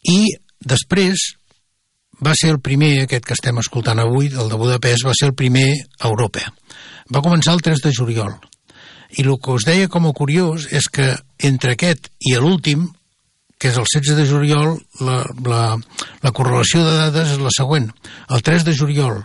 i 0.09 0.19
després 0.59 1.33
va 2.23 2.33
ser 2.39 2.53
el 2.53 2.59
primer, 2.63 3.03
aquest 3.03 3.25
que 3.27 3.35
estem 3.35 3.59
escoltant 3.59 3.99
avui, 3.99 4.29
el 4.31 4.49
de 4.51 4.59
Budapest, 4.59 5.05
va 5.07 5.15
ser 5.17 5.31
el 5.31 5.35
primer 5.35 5.67
a 5.99 6.07
Europa. 6.07 6.45
Va 7.13 7.23
començar 7.25 7.55
el 7.55 7.63
3 7.65 7.83
de 7.83 7.91
juliol. 7.95 8.35
I 9.13 9.25
el 9.25 9.37
que 9.37 9.53
us 9.53 9.65
deia 9.67 9.89
com 9.91 10.07
a 10.09 10.13
curiós 10.17 10.67
és 10.73 10.89
que 10.89 11.13
entre 11.43 11.75
aquest 11.75 12.09
i 12.25 12.35
l'últim, 12.39 12.87
que 13.59 13.69
és 13.69 13.77
el 13.79 13.87
16 13.87 14.17
de 14.17 14.25
juliol, 14.27 14.75
la, 15.05 15.21
la, 15.45 15.63
la 16.23 16.31
correlació 16.35 16.83
de 16.83 16.95
dades 16.97 17.35
és 17.35 17.41
la 17.41 17.53
següent. 17.55 17.89
El 18.33 18.43
3 18.43 18.65
de 18.67 18.75
juliol, 18.75 19.21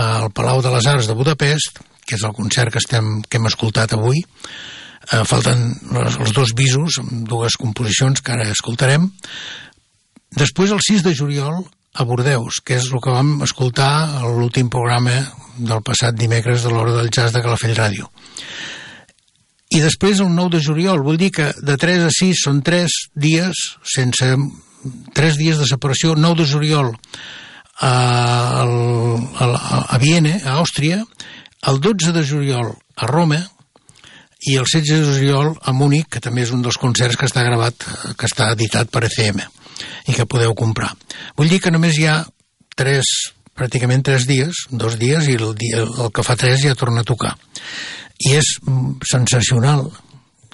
al 0.00 0.30
Palau 0.32 0.62
de 0.62 0.72
les 0.72 0.86
Arts 0.86 1.10
de 1.10 1.16
Budapest, 1.18 1.82
que 2.06 2.16
és 2.16 2.24
el 2.26 2.34
concert 2.36 2.72
que, 2.72 2.80
estem, 2.82 3.18
que 3.26 3.38
hem 3.38 3.50
escoltat 3.50 3.92
avui, 3.96 4.22
eh, 4.22 5.24
falten 5.28 5.66
els 6.04 6.32
dos 6.36 6.54
visos, 6.56 7.00
amb 7.02 7.26
dues 7.28 7.58
composicions 7.60 8.22
que 8.22 8.34
ara 8.34 8.48
escoltarem. 8.54 9.10
Després, 10.38 10.70
el 10.70 10.82
6 10.86 11.04
de 11.06 11.14
juliol, 11.18 11.64
a 11.94 12.06
Bordeus, 12.06 12.60
que 12.64 12.76
és 12.78 12.86
el 12.86 13.02
que 13.02 13.12
vam 13.12 13.40
escoltar 13.42 13.90
a 14.20 14.28
l'últim 14.28 14.70
programa 14.70 15.16
del 15.58 15.82
passat 15.82 16.14
dimecres 16.16 16.62
de 16.62 16.70
l'hora 16.70 16.94
del 16.96 17.10
jazz 17.10 17.34
de 17.34 17.42
Calafell 17.42 17.74
Ràdio. 17.76 18.06
I 19.70 19.80
després 19.84 20.18
el 20.18 20.32
9 20.34 20.56
de 20.56 20.62
juliol, 20.64 21.04
vull 21.06 21.18
dir 21.20 21.30
que 21.34 21.52
de 21.62 21.76
3 21.78 22.08
a 22.08 22.10
6 22.10 22.42
són 22.46 22.58
3 22.66 22.96
dies 23.14 23.60
sense 23.86 24.32
3 25.14 25.36
dies 25.38 25.60
de 25.60 25.68
separació, 25.68 26.16
9 26.16 26.42
de 26.42 26.46
juliol 26.48 26.90
a, 27.80 28.64
a, 28.64 29.46
a 29.46 29.98
Viena, 30.00 30.38
a 30.44 30.58
Àustria, 30.58 31.04
el 31.68 31.80
12 31.80 32.12
de 32.16 32.24
juliol 32.26 32.72
a 32.96 33.06
Roma 33.06 33.40
i 34.40 34.56
el 34.56 34.64
16 34.64 35.04
de 35.04 35.18
juliol 35.18 35.52
a 35.60 35.72
Múnich, 35.76 36.08
que 36.08 36.22
també 36.24 36.46
és 36.46 36.52
un 36.56 36.62
dels 36.64 36.80
concerts 36.80 37.18
que 37.20 37.28
està 37.28 37.44
gravat, 37.44 37.84
que 38.16 38.28
està 38.28 38.48
editat 38.54 38.88
per 38.92 39.04
ECM 39.08 39.42
i 40.08 40.16
que 40.16 40.28
podeu 40.28 40.54
comprar. 40.56 40.94
Vull 41.36 41.52
dir 41.52 41.60
que 41.60 41.72
només 41.72 41.98
hi 42.00 42.08
ha 42.08 42.22
tres, 42.76 43.06
pràcticament 43.56 44.04
tres 44.04 44.26
dies, 44.28 44.64
dos 44.70 44.96
dies, 45.00 45.28
i 45.28 45.36
el, 45.36 45.52
dia, 45.60 45.84
el 45.84 46.12
que 46.16 46.24
fa 46.24 46.38
tres 46.40 46.64
ja 46.64 46.76
torna 46.78 47.04
a 47.04 47.08
tocar. 47.08 47.34
I 48.28 48.36
és 48.40 48.50
sensacional. 49.08 49.86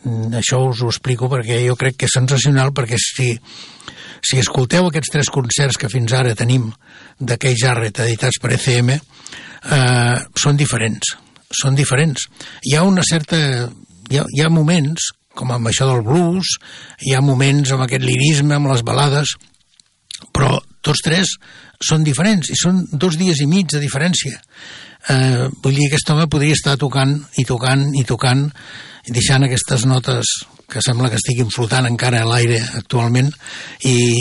Mm, 0.05 0.31
això 0.39 0.61
us 0.69 0.83
ho 0.83 0.91
explico 0.93 1.31
perquè 1.33 1.63
jo 1.65 1.77
crec 1.79 1.99
que 1.99 2.09
és 2.11 2.15
sensacional 2.15 2.73
perquè 2.77 2.99
si, 3.01 3.33
si 4.23 4.39
escolteu 4.43 4.87
aquests 4.87 5.13
tres 5.13 5.33
concerts 5.35 5.81
que 5.81 5.91
fins 5.91 6.15
ara 6.15 6.37
tenim 6.39 6.71
de 7.19 7.39
Kei 7.41 7.57
Jarrett 7.59 8.05
editats 8.05 8.39
per 8.43 8.55
ECM, 8.55 8.95
eh, 8.97 10.17
són 10.39 10.57
diferents. 10.57 11.17
Són 11.51 11.75
diferents. 11.79 12.29
Hi 12.67 12.77
ha 12.77 12.87
una 12.87 13.05
certa... 13.07 13.39
Hi 14.07 14.21
ha, 14.21 14.23
hi 14.31 14.43
ha 14.45 14.51
moments 14.55 15.11
com 15.37 15.53
amb 15.53 15.69
això 15.69 15.87
del 15.91 16.03
blues, 16.07 16.57
hi 17.05 17.15
ha 17.15 17.23
moments 17.23 17.71
amb 17.75 17.85
aquest 17.85 18.05
lirisme, 18.07 18.57
amb 18.57 18.71
les 18.73 18.83
balades, 18.87 19.37
però 20.33 20.57
tots 20.81 21.05
tres 21.05 21.37
són 21.83 22.07
diferents 22.07 22.49
i 22.51 22.57
són 22.59 22.81
dos 22.93 23.19
dies 23.21 23.43
i 23.45 23.49
mig 23.51 23.69
de 23.73 23.83
diferència. 23.83 24.41
Eh, 25.13 25.47
vull 25.63 25.77
dir, 25.77 25.87
aquest 25.87 26.11
home 26.11 26.27
podria 26.31 26.57
estar 26.57 26.77
tocant 26.81 27.15
i 27.39 27.45
tocant 27.47 27.89
i 27.95 28.03
tocant 28.07 28.49
i 29.07 29.15
deixant 29.15 29.47
aquestes 29.47 29.85
notes 29.87 30.33
que 30.67 30.83
sembla 30.83 31.11
que 31.13 31.21
estiguin 31.21 31.53
flotant 31.55 31.87
encara 31.87 32.25
a 32.25 32.27
l'aire 32.27 32.59
actualment 32.81 33.31
i, 33.87 34.19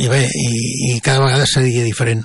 i 0.00 0.08
bé, 0.08 0.22
i, 0.24 0.48
i 0.92 1.00
cada 1.04 1.26
vegada 1.26 1.48
seria 1.48 1.84
diferent. 1.84 2.24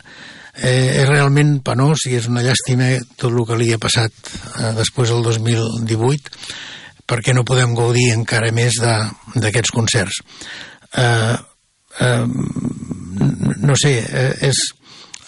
Eh, 0.57 1.03
és 1.03 1.09
realment 1.09 1.59
penós 1.65 2.07
i 2.09 2.15
és 2.17 2.29
una 2.31 2.41
llàstima 2.45 2.93
tot 3.19 3.29
el 3.29 3.43
que 3.45 3.59
li 3.59 3.69
ha 3.75 3.81
passat 3.81 4.15
eh, 4.31 4.71
després 4.79 5.11
del 5.11 5.27
2018 5.27 6.31
perquè 7.07 7.35
no 7.35 7.45
podem 7.47 7.75
gaudir 7.75 8.09
encara 8.15 8.49
més 8.55 8.79
d'aquests 8.81 9.71
concerts. 9.75 10.23
Eh, 10.97 11.35
eh, 12.03 12.25
no 13.67 13.75
sé, 13.79 13.93
eh, 14.01 14.33
és, 14.49 14.63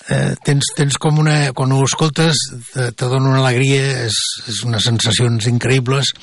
eh, 0.09 0.33
tens, 0.45 0.71
tens 0.77 0.97
com 1.01 1.19
una... 1.21 1.51
Quan 1.55 1.73
ho 1.73 1.83
escoltes 1.85 2.39
te, 2.73 2.89
te 2.91 3.09
dona 3.09 3.33
una 3.33 3.43
alegria, 3.43 4.05
és, 4.07 4.17
és 4.49 4.63
unes 4.67 4.89
sensacions 4.89 5.49
increïbles 5.51 6.13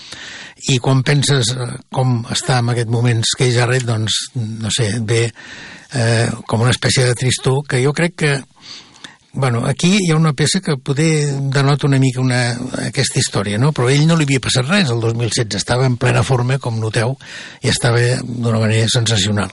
i 0.72 0.80
quan 0.82 1.04
penses 1.06 1.52
eh, 1.54 1.70
com 1.92 2.18
està 2.32 2.60
en 2.62 2.74
aquest 2.74 2.90
moment 2.92 3.22
Skate 3.26 3.54
Jarrett, 3.56 3.86
doncs, 3.88 4.26
no 4.36 4.72
sé, 4.74 4.90
ve 5.06 5.26
eh, 5.28 6.28
com 6.46 6.64
una 6.64 6.74
espècie 6.74 7.06
de 7.06 7.16
tristor 7.18 7.64
que 7.68 7.82
jo 7.84 7.94
crec 7.96 8.20
que 8.24 8.36
Bueno, 9.36 9.66
aquí 9.68 9.98
hi 10.00 10.12
ha 10.12 10.16
una 10.16 10.32
peça 10.32 10.62
que 10.64 10.78
poder 10.80 11.26
denota 11.52 11.84
una 11.84 11.98
mica 12.00 12.22
una, 12.22 12.38
aquesta 12.86 13.20
història, 13.20 13.58
no? 13.60 13.68
però 13.76 13.90
ell 13.92 14.06
no 14.08 14.16
li 14.16 14.24
havia 14.24 14.40
passat 14.40 14.64
res 14.64 14.88
el 14.88 15.02
2016, 15.02 15.58
estava 15.58 15.84
en 15.84 15.98
plena 16.00 16.22
forma, 16.24 16.56
com 16.56 16.78
noteu, 16.80 17.12
i 17.60 17.68
estava 17.68 18.00
d'una 18.24 18.62
manera 18.62 18.88
sensacional. 18.88 19.52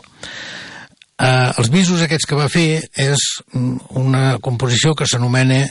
Uh, 1.23 1.53
els 1.61 1.69
visos 1.71 2.01
aquests 2.03 2.27
que 2.27 2.35
va 2.35 2.49
fer 2.51 2.81
és 2.99 3.21
una 3.95 4.39
composició 4.43 4.91
que 4.97 5.07
s'anomena 5.07 5.61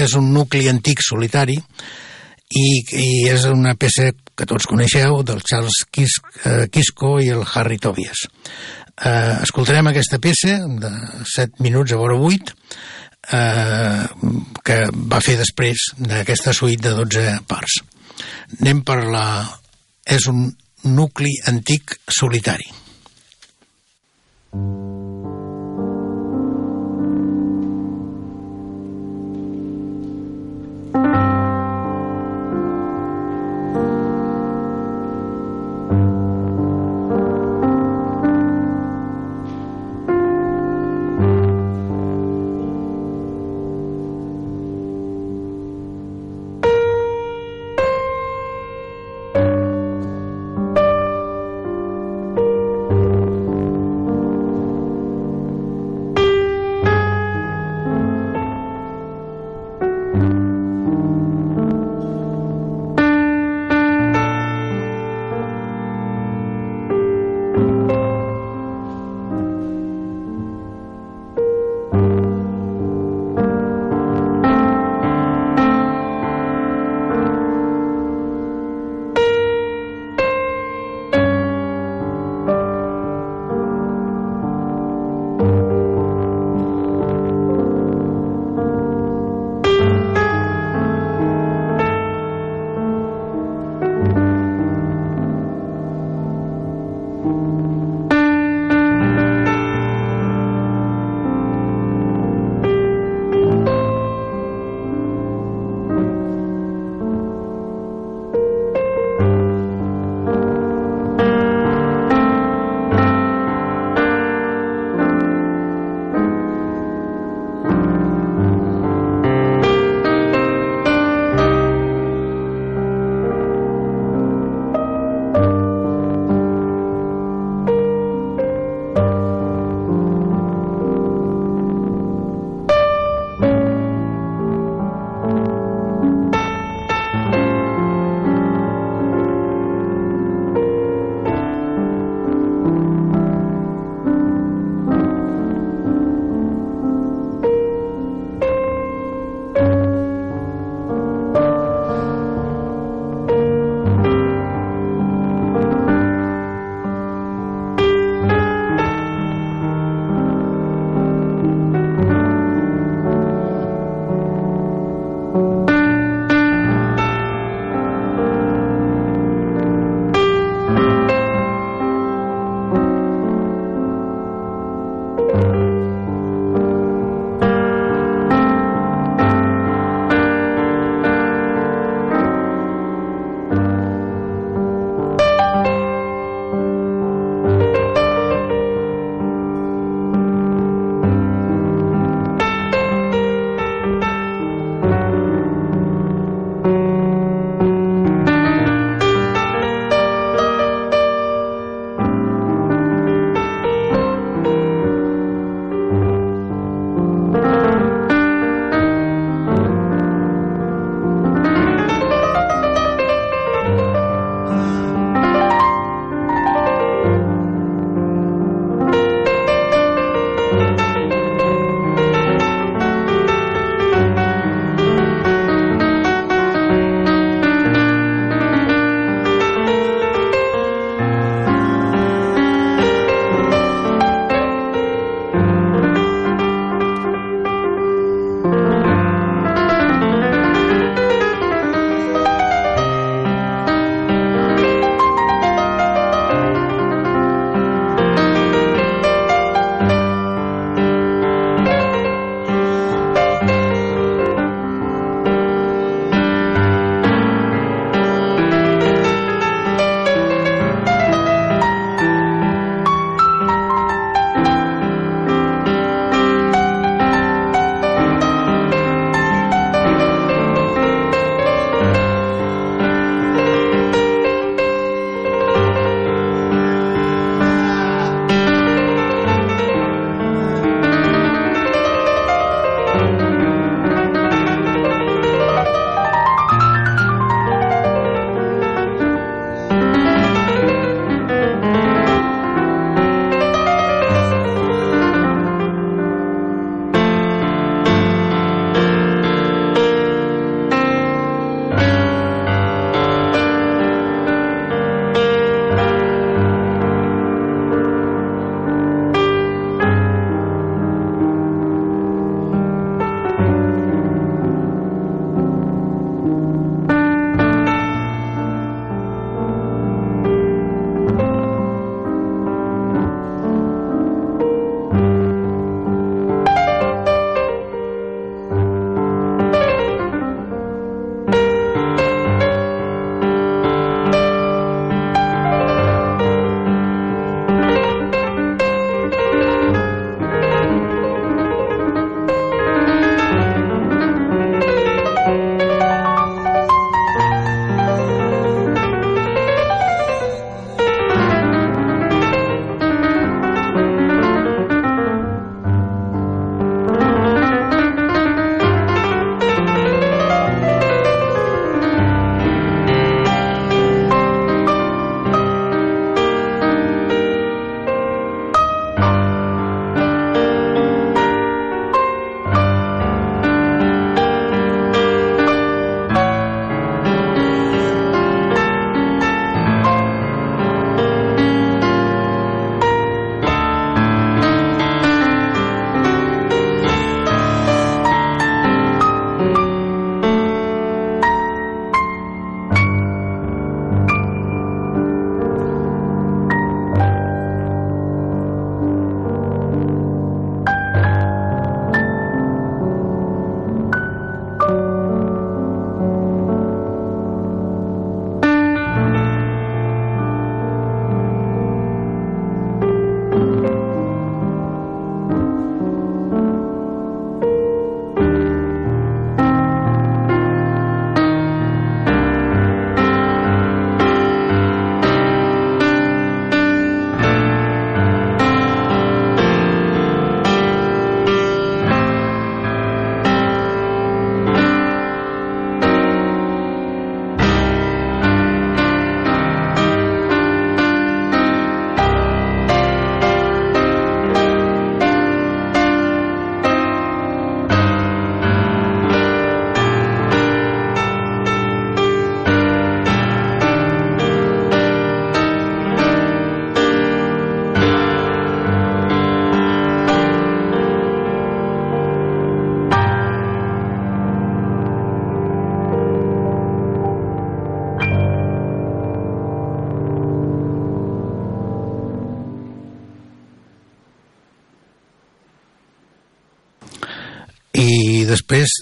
és 0.00 0.14
un 0.16 0.30
nucli 0.32 0.64
antic 0.70 1.02
solitari 1.04 1.58
i, 1.58 2.64
i 2.80 3.08
és 3.28 3.44
una 3.50 3.74
peça 3.76 4.08
que 4.34 4.46
tots 4.48 4.64
coneixeu 4.70 5.20
del 5.26 5.42
Charles 5.44 5.82
Kis, 5.92 6.16
uh, 6.46 6.64
Kisco 6.72 7.18
i 7.20 7.28
el 7.34 7.44
Harry 7.44 7.76
Tobias. 7.82 8.24
Uh, 8.94 9.42
escoltarem 9.44 9.90
aquesta 9.90 10.22
peça 10.22 10.56
de 10.80 10.92
7 11.34 11.60
minuts 11.66 11.92
a 11.92 12.00
vora 12.00 12.16
8 12.16 12.54
eh, 13.32 14.04
que 14.64 14.78
va 14.92 15.20
fer 15.24 15.36
després 15.40 15.90
d'aquesta 15.98 16.54
suite 16.56 16.88
de 16.88 16.94
12 17.00 17.40
parts. 17.50 17.80
Anem 18.60 18.84
per 18.86 19.00
la... 19.08 19.26
és 20.04 20.26
un 20.28 20.46
nucli 20.84 21.32
antic 21.48 21.96
solitari. 22.12 22.68
Mm. 24.52 24.83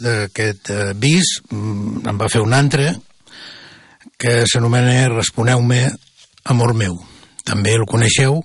D'aquest 0.02 0.70
uh, 0.74 0.82
bis 0.98 1.38
mm, 1.50 2.04
em 2.10 2.20
va 2.20 2.30
fer 2.32 2.42
un 2.44 2.54
altre 2.56 2.92
que 4.22 4.42
s'anomena 4.46 5.08
Responeu-me, 5.10 5.88
amor 6.44 6.74
meu. 6.78 6.94
També 7.42 7.74
el 7.74 7.86
coneixeu. 7.90 8.38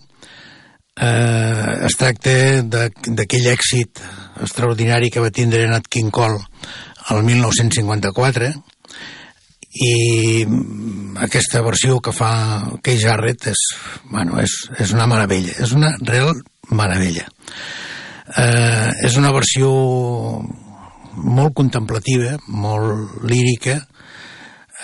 Eh, 0.98 1.74
es 1.86 1.94
tracta 2.00 2.34
d'aquell 2.66 3.52
èxit 3.52 4.02
extraordinari 4.42 5.12
que 5.14 5.22
va 5.22 5.30
tindre 5.30 5.68
Nat 5.70 5.86
King 5.86 6.10
Cole 6.10 6.42
el 7.14 7.22
1954 7.28 8.50
i 9.78 9.94
aquesta 11.28 11.62
versió 11.62 12.00
que 12.02 12.16
fa 12.16 12.32
Keith 12.82 13.04
Jarrett 13.04 13.46
és, 13.52 13.62
bueno, 14.10 14.42
és, 14.42 14.56
és 14.82 14.96
una 14.98 15.06
meravella, 15.06 15.54
és 15.62 15.76
una 15.78 15.94
real 16.02 16.34
meravella. 16.74 17.28
Eh, 18.34 18.90
és 19.06 19.22
una 19.22 19.30
versió 19.36 19.70
molt 21.18 21.56
contemplativa, 21.58 22.38
molt 22.48 23.24
lírica, 23.28 23.78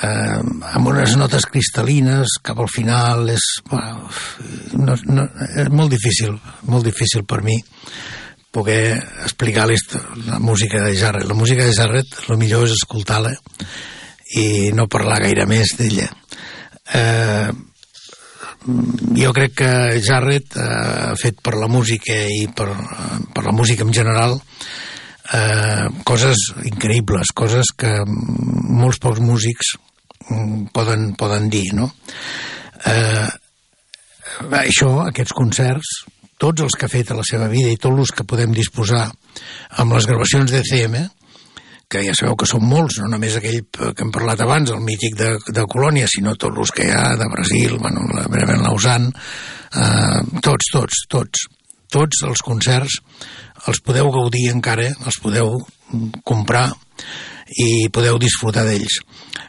eh, 0.02 0.40
amb 0.74 0.90
unes 0.90 1.16
notes 1.20 1.46
cristal·lines 1.52 2.40
cap 2.42 2.60
al 2.60 2.72
final 2.72 3.30
és, 3.34 3.46
bueno, 3.70 4.10
no, 4.80 4.98
no, 5.06 5.28
és 5.54 5.70
molt 5.70 5.94
difícil 5.94 6.38
molt 6.70 6.88
difícil 6.88 7.26
per 7.30 7.44
mi 7.46 7.60
poder 8.54 9.02
explicar 9.24 9.66
la 10.28 10.38
música 10.38 10.84
de 10.84 10.96
Jarrett. 10.96 11.26
La 11.26 11.34
música 11.34 11.66
de 11.66 11.74
Jarrett 11.74 12.30
el 12.30 12.38
millor 12.38 12.68
és 12.68 12.76
escoltar-la 12.78 13.34
i 14.38 14.70
no 14.78 14.86
parlar 14.86 15.24
gaire 15.24 15.48
més 15.50 15.74
d'ella. 15.80 16.06
Eh, 16.94 17.50
jo 19.18 19.34
crec 19.34 19.56
que 19.58 19.72
Jarrett 20.06 20.54
eh, 20.56 20.70
ha 21.10 21.16
fet 21.18 21.42
per 21.42 21.56
la 21.58 21.68
música 21.68 22.14
i 22.14 22.46
per, 22.54 22.70
per 23.34 23.44
la 23.48 23.56
música 23.58 23.88
en 23.88 23.94
general 23.96 24.38
eh, 24.38 24.93
coses 26.06 26.38
increïbles, 26.70 27.32
coses 27.34 27.72
que 27.78 27.92
molts 28.06 29.00
pocs 29.02 29.22
músics 29.24 29.74
mm, 30.30 30.68
poden, 30.76 31.14
poden 31.18 31.50
dir, 31.50 31.72
no? 31.74 31.90
Eh, 32.86 33.30
això, 34.60 34.92
aquests 35.08 35.34
concerts, 35.34 35.96
tots 36.38 36.66
els 36.66 36.78
que 36.78 36.86
ha 36.86 36.92
fet 36.92 37.12
a 37.12 37.18
la 37.18 37.26
seva 37.26 37.48
vida 37.50 37.72
i 37.72 37.80
tots 37.82 38.06
els 38.06 38.14
que 38.14 38.28
podem 38.28 38.54
disposar 38.54 39.08
amb 39.82 39.96
les 39.96 40.08
gravacions 40.10 40.52
de 40.52 40.62
CM, 40.68 41.02
que 41.90 42.02
ja 42.02 42.16
sabeu 42.18 42.36
que 42.40 42.50
són 42.50 42.64
molts, 42.66 42.98
no 43.02 43.10
només 43.12 43.38
aquell 43.38 43.62
que 43.70 44.02
hem 44.02 44.12
parlat 44.14 44.42
abans, 44.42 44.72
el 44.74 44.82
mític 44.82 45.18
de, 45.20 45.34
de 45.54 45.66
Colònia, 45.70 46.10
sinó 46.10 46.34
tots 46.40 46.66
els 46.66 46.74
que 46.74 46.88
hi 46.88 46.94
ha 46.94 47.14
de 47.20 47.30
Brasil, 47.30 47.78
bueno, 47.82 48.08
la 48.14 48.26
Breven 48.32 48.64
Lausanne, 48.66 49.12
eh, 49.14 50.22
tots, 50.42 50.72
tots, 50.74 51.04
tots, 51.12 51.46
tots 51.94 52.24
els 52.26 52.42
concerts 52.46 52.98
els 53.70 53.80
podeu 53.86 54.10
gaudir 54.12 54.50
encara, 54.52 54.90
els 55.06 55.20
podeu 55.24 55.58
comprar 56.26 56.70
i 57.60 57.90
podeu 57.94 58.18
disfrutar 58.22 58.66
d'ells. 58.68 59.00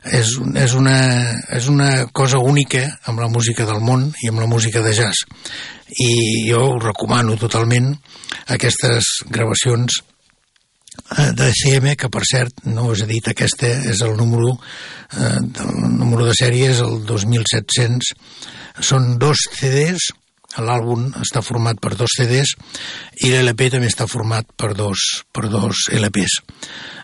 És, 0.05 0.35
és, 0.61 0.75
una, 0.77 0.97
és 1.57 1.69
una 1.73 2.07
cosa 2.13 2.39
única 2.39 2.83
amb 3.09 3.23
la 3.23 3.31
música 3.33 3.65
del 3.69 3.81
món 3.81 4.11
i 4.23 4.29
amb 4.29 4.43
la 4.43 4.49
música 4.51 4.83
de 4.85 4.93
jazz. 4.97 5.25
I 5.89 6.45
jo 6.51 6.61
us 6.75 6.83
recomano 6.85 7.39
totalment 7.41 7.95
aquestes 8.53 9.25
gravacions 9.31 10.03
eh, 11.17 11.31
de 11.33 11.51
CM, 11.57 11.95
que 11.97 12.11
per 12.13 12.25
cert, 12.29 12.65
no 12.69 12.91
us 12.93 13.05
he 13.05 13.09
dit, 13.09 13.31
aquesta 13.31 13.71
és 13.93 14.03
el 14.05 14.17
número, 14.19 14.53
eh, 15.17 15.39
el 15.41 15.97
número 15.97 16.29
de 16.29 16.37
sèrie 16.37 16.69
és 16.75 16.83
el 16.85 17.01
2700, 17.09 18.13
són 18.85 19.15
dos 19.23 19.47
CDs, 19.55 20.11
l'àlbum 20.63 21.09
està 21.23 21.43
format 21.43 21.81
per 21.83 21.95
dos 21.99 22.15
CDs 22.19 22.55
i 23.27 23.33
l'LP 23.33 23.71
també 23.75 23.89
està 23.91 24.07
format 24.11 24.47
per 24.57 24.73
dos, 24.79 25.25
per 25.33 25.49
dos 25.53 25.89
LPs. 25.95 26.37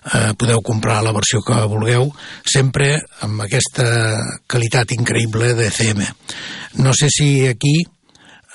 Eh, 0.01 0.33
podeu 0.39 0.63
comprar 0.65 1.01
la 1.05 1.15
versió 1.17 1.43
que 1.45 1.59
vulgueu, 1.71 2.11
sempre 2.47 2.95
amb 3.27 3.43
aquesta 3.47 3.87
qualitat 4.49 4.95
increïble 4.97 5.55
de 5.59 5.71
CM. 5.75 6.07
No 6.81 6.95
sé 6.97 7.11
si 7.13 7.47
aquí 7.49 7.77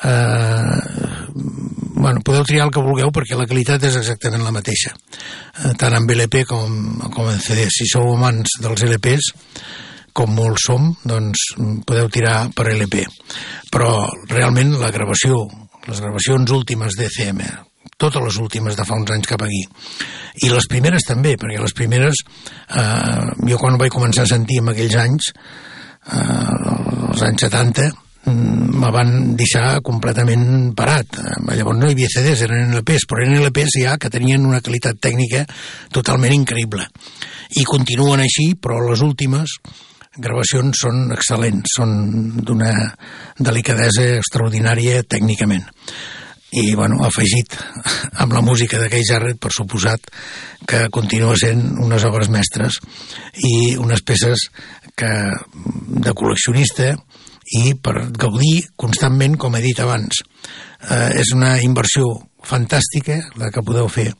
eh, 0.04 0.80
bueno, 1.96 2.22
podeu 2.22 2.44
triar 2.44 2.68
el 2.68 2.74
que 2.74 2.84
vulgueu 2.84 3.12
perquè 3.14 3.38
la 3.38 3.48
qualitat 3.50 3.84
és 3.88 3.96
exactament 4.00 4.44
la 4.46 4.54
mateixa, 4.56 4.94
eh, 4.94 5.74
tant 5.80 5.96
amb 5.96 6.12
LP 6.12 6.44
com, 6.50 6.70
com 7.14 7.32
en 7.32 7.42
CD. 7.42 7.68
Si 7.72 7.88
sou 7.90 8.14
amants 8.14 8.60
dels 8.62 8.86
LPs, 8.88 9.32
com 10.16 10.32
molts 10.32 10.70
som, 10.70 10.90
doncs 11.04 11.52
podeu 11.86 12.08
tirar 12.14 12.48
per 12.56 12.70
LP. 12.72 13.04
Però 13.74 13.92
realment 14.32 14.78
la 14.80 14.92
gravació, 14.96 15.44
les 15.90 16.00
gravacions 16.00 16.54
últimes 16.56 16.96
d'ECM, 16.96 17.42
totes 18.00 18.24
les 18.24 18.38
últimes 18.40 18.78
de 18.78 18.86
fa 18.88 18.96
uns 18.96 19.12
anys 19.12 19.28
cap 19.28 19.44
aquí, 19.44 19.62
i 20.44 20.52
les 20.52 20.68
primeres 20.72 21.06
també, 21.08 21.36
perquè 21.40 21.60
les 21.62 21.76
primeres, 21.76 22.24
eh, 22.70 23.28
jo 23.52 23.60
quan 23.60 23.78
vaig 23.80 23.92
començar 23.94 24.24
a 24.26 24.32
sentir 24.32 24.62
en 24.62 24.72
aquells 24.72 24.96
anys, 25.00 25.30
eh, 26.12 27.12
els 27.12 27.22
anys 27.24 27.46
70, 27.48 27.92
mm, 28.26 28.80
me 28.82 28.92
van 28.92 29.36
deixar 29.36 29.82
completament 29.82 30.74
parat. 30.76 31.08
Eh, 31.20 31.56
llavors 31.56 31.80
no 31.80 31.88
hi 31.88 31.96
havia 31.96 32.10
CDs, 32.10 32.42
eren 32.42 32.74
LPs, 32.74 33.06
però 33.08 33.22
eren 33.22 33.44
LPs 33.44 33.80
ja 33.84 33.98
que 33.98 34.10
tenien 34.10 34.46
una 34.46 34.62
qualitat 34.62 35.00
tècnica 35.00 35.46
totalment 35.92 36.34
increïble. 36.34 36.88
I 37.56 37.64
continuen 37.64 38.20
així, 38.20 38.56
però 38.56 38.80
les 38.90 39.02
últimes 39.02 39.60
gravacions 40.22 40.82
són 40.86 41.10
excel·lents, 41.16 41.78
són 41.78 41.96
d'una 42.46 42.72
delicadesa 43.40 44.16
extraordinària 44.20 45.04
tècnicament. 45.04 45.66
I, 46.56 46.72
bueno, 46.78 47.02
afegit 47.04 47.58
amb 48.24 48.36
la 48.36 48.44
música 48.46 48.80
de 48.80 48.88
Keith 48.92 49.10
Jarrett, 49.10 49.40
per 49.44 49.52
suposat, 49.52 50.08
que 50.66 50.86
continua 50.94 51.36
sent 51.40 51.76
unes 51.84 52.06
obres 52.08 52.30
mestres 52.32 52.80
i 53.44 53.76
unes 53.82 54.06
peces 54.08 54.48
que 54.96 55.12
de 56.06 56.14
col·leccionista 56.16 56.94
i 57.60 57.76
per 57.76 58.08
gaudir 58.16 58.64
constantment, 58.80 59.36
com 59.38 59.58
he 59.58 59.64
dit 59.66 59.82
abans. 59.84 60.24
Eh, 60.86 61.20
és 61.20 61.34
una 61.36 61.58
inversió 61.62 62.08
fantàstica 62.46 63.18
la 63.42 63.50
que 63.54 63.64
podeu 63.66 63.90
fer 63.92 64.12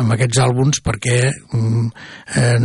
amb 0.00 0.14
aquests 0.14 0.40
àlbums 0.44 0.80
perquè 0.84 1.18
mm, 1.28 1.84
eh, 2.40 2.58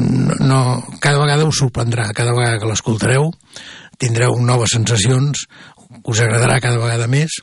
no, 0.46 0.62
cada 1.02 1.20
vegada 1.22 1.48
us 1.50 1.60
sorprendrà, 1.62 2.10
cada 2.16 2.36
vegada 2.38 2.62
que 2.62 2.70
l'escoltareu 2.70 3.32
tindreu 4.00 4.38
noves 4.40 4.78
sensacions, 4.78 5.44
us 6.06 6.22
agradarà 6.24 6.62
cada 6.64 6.80
vegada 6.80 7.10
més 7.12 7.42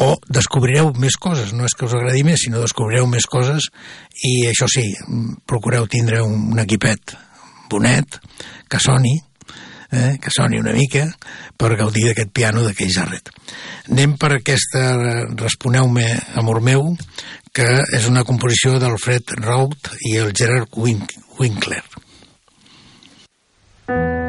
o 0.00 0.14
descobrireu 0.26 0.90
més 0.98 1.14
coses, 1.20 1.52
no 1.54 1.68
és 1.68 1.74
que 1.76 1.86
us 1.86 1.94
agradi 1.94 2.24
més, 2.26 2.42
sinó 2.42 2.62
descobrireu 2.62 3.06
més 3.06 3.28
coses 3.30 3.68
i 4.26 4.48
això 4.48 4.66
sí, 4.70 4.88
procureu 5.46 5.86
tindre 5.86 6.22
un 6.24 6.58
equipet 6.58 7.14
bonet, 7.70 8.18
que 8.70 8.80
soni, 8.82 9.14
eh, 9.94 10.16
que 10.20 10.32
soni 10.34 10.58
una 10.60 10.74
mica 10.74 11.06
per 11.56 11.76
gaudir 11.78 12.08
d'aquest 12.08 12.34
piano 12.34 12.64
d'aquell 12.66 12.92
Jarret. 12.92 13.30
Anem 13.90 14.18
per 14.18 14.34
aquesta 14.36 14.84
Responeu-me, 15.38 16.08
amor 16.40 16.60
meu, 16.64 16.90
que 17.54 17.68
és 17.94 18.08
una 18.10 18.24
composició 18.26 18.80
d'Alfred 18.82 19.36
Raut 19.44 19.94
i 20.10 20.16
el 20.18 20.34
Gerard 20.34 20.74
Winkler. 20.74 21.84
Uh, 23.84 23.94
hem 23.94 24.23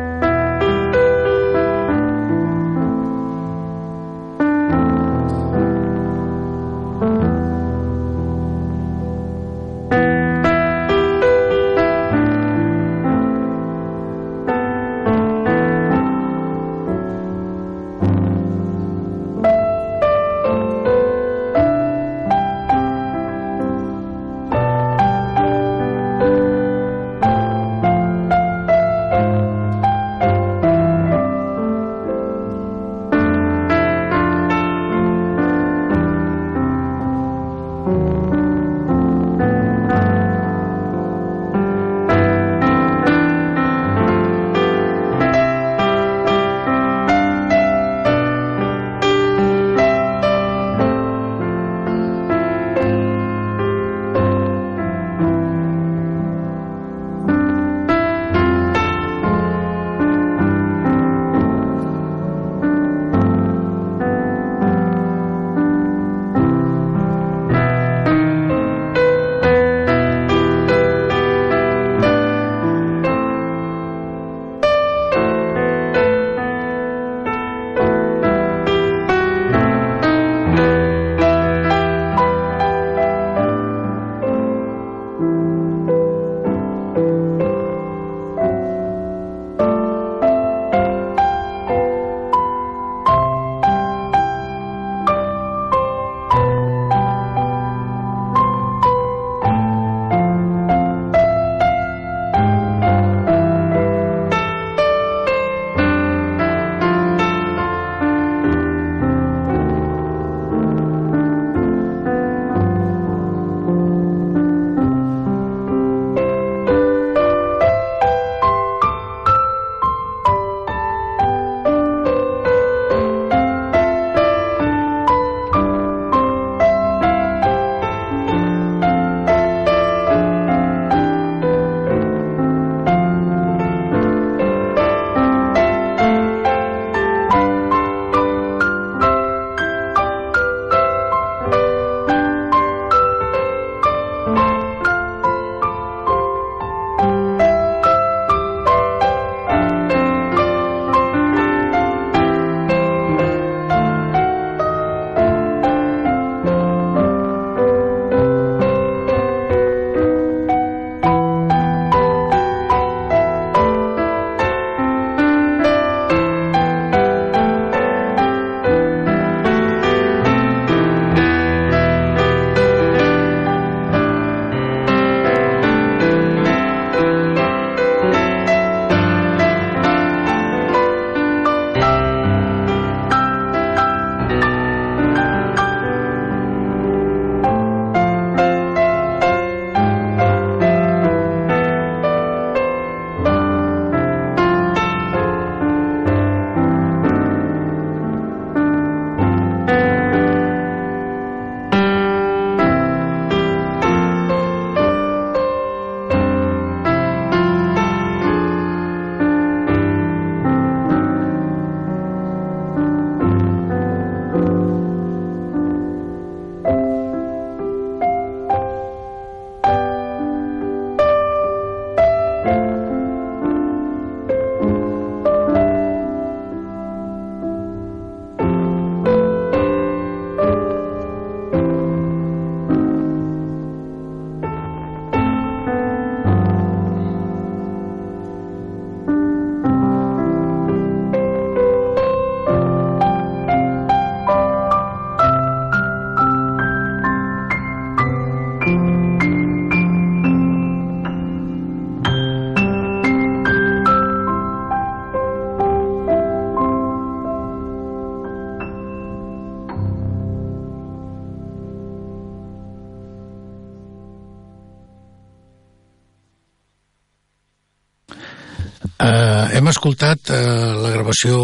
escoltat 269.76 270.32
uh, 270.32 270.40
la 270.80 270.92
gravació 270.94 271.38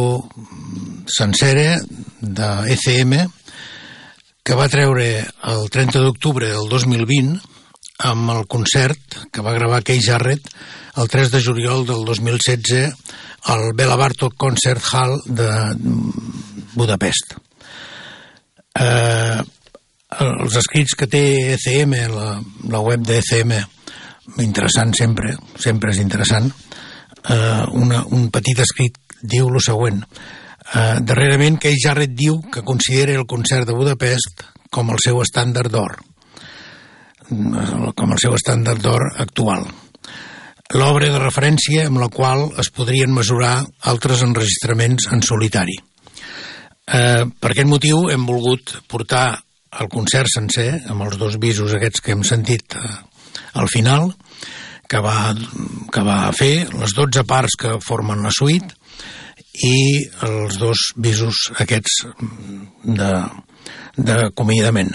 sencera 1.12 1.78
de 2.22 2.52
ECM 2.74 3.18
que 4.42 4.58
va 4.58 4.72
treure 4.72 5.08
el 5.52 5.68
30 5.70 6.02
d'octubre 6.02 6.50
del 6.50 6.70
2020 6.72 7.38
amb 8.10 8.32
el 8.34 8.48
concert 8.50 9.20
que 9.32 9.44
va 9.46 9.54
gravar 9.54 9.84
Kay 9.86 10.02
Jarrett 10.02 10.48
el 10.98 11.08
3 11.12 11.32
de 11.32 11.42
juliol 11.44 11.86
del 11.86 12.06
2016 12.06 12.96
al 13.52 13.72
Bela 13.76 13.96
Bartok 13.96 14.36
Concert 14.38 14.84
Hall 14.92 15.20
de 15.26 15.50
Budapest. 16.74 17.38
Eh, 18.80 19.40
els 20.22 20.58
escrits 20.60 20.96
que 21.00 21.08
té 21.08 21.24
ECM, 21.56 21.96
la, 22.12 22.36
la 22.70 22.82
web 22.84 23.06
d'ECM, 23.08 23.56
interessant 24.44 24.94
sempre, 24.98 25.34
sempre 25.60 25.94
és 25.96 26.02
interessant, 26.04 26.52
eh, 27.30 27.66
una, 27.78 28.06
un 28.10 28.30
petit 28.34 28.60
escrit 28.64 28.98
diu 29.22 29.50
el 29.50 29.62
següent. 29.64 30.02
Eh, 30.72 30.98
darrerament, 31.04 31.60
Kay 31.62 31.78
Jarrett 31.84 32.16
diu 32.18 32.40
que 32.52 32.66
considera 32.66 33.18
el 33.18 33.28
concert 33.28 33.68
de 33.68 33.76
Budapest 33.78 34.46
com 34.72 34.90
el 34.94 35.02
seu 35.04 35.20
estàndard 35.22 35.72
d'or, 35.74 35.98
com 37.28 38.12
el 38.14 38.20
seu 38.22 38.36
estàndard 38.38 38.82
d'or 38.84 39.10
actual. 39.20 39.66
L'obra 40.72 41.10
de 41.12 41.20
referència 41.20 41.90
amb 41.90 42.00
la 42.00 42.08
qual 42.08 42.46
es 42.62 42.70
podrien 42.72 43.12
mesurar 43.12 43.58
altres 43.92 44.22
enregistraments 44.24 45.10
en 45.12 45.24
solitari. 45.28 45.76
Eh, 46.88 47.26
per 47.28 47.52
aquest 47.52 47.68
motiu 47.68 48.08
hem 48.12 48.24
volgut 48.28 48.78
portar 48.88 49.42
el 49.80 49.90
concert 49.92 50.32
sencer, 50.32 50.70
amb 50.92 51.04
els 51.06 51.18
dos 51.20 51.38
visos 51.40 51.76
aquests 51.76 52.04
que 52.04 52.16
hem 52.16 52.24
sentit 52.28 52.76
eh, 52.80 52.94
al 53.60 53.68
final, 53.72 54.14
que 54.92 55.00
va, 55.00 55.32
que 55.94 56.04
va 56.04 56.20
fer, 56.36 56.68
les 56.76 56.96
12 56.98 57.24
parts 57.28 57.56
que 57.60 57.78
formen 57.84 58.24
la 58.26 58.34
suite 58.36 58.76
i 59.64 59.76
els 60.28 60.58
dos 60.60 60.92
visos 61.00 61.48
aquests 61.64 62.06
d'acomiadament. 63.96 64.92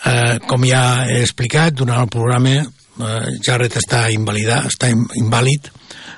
Eh, 0.00 0.38
com 0.48 0.64
ja 0.64 1.04
he 1.10 1.20
explicat, 1.24 1.74
durant 1.76 2.04
el 2.04 2.12
programa 2.12 2.54
eh, 2.60 3.26
Jarrett 3.44 3.76
està 3.80 4.06
invalidat, 4.14 4.70
està 4.70 4.90
invàlid 4.94 5.68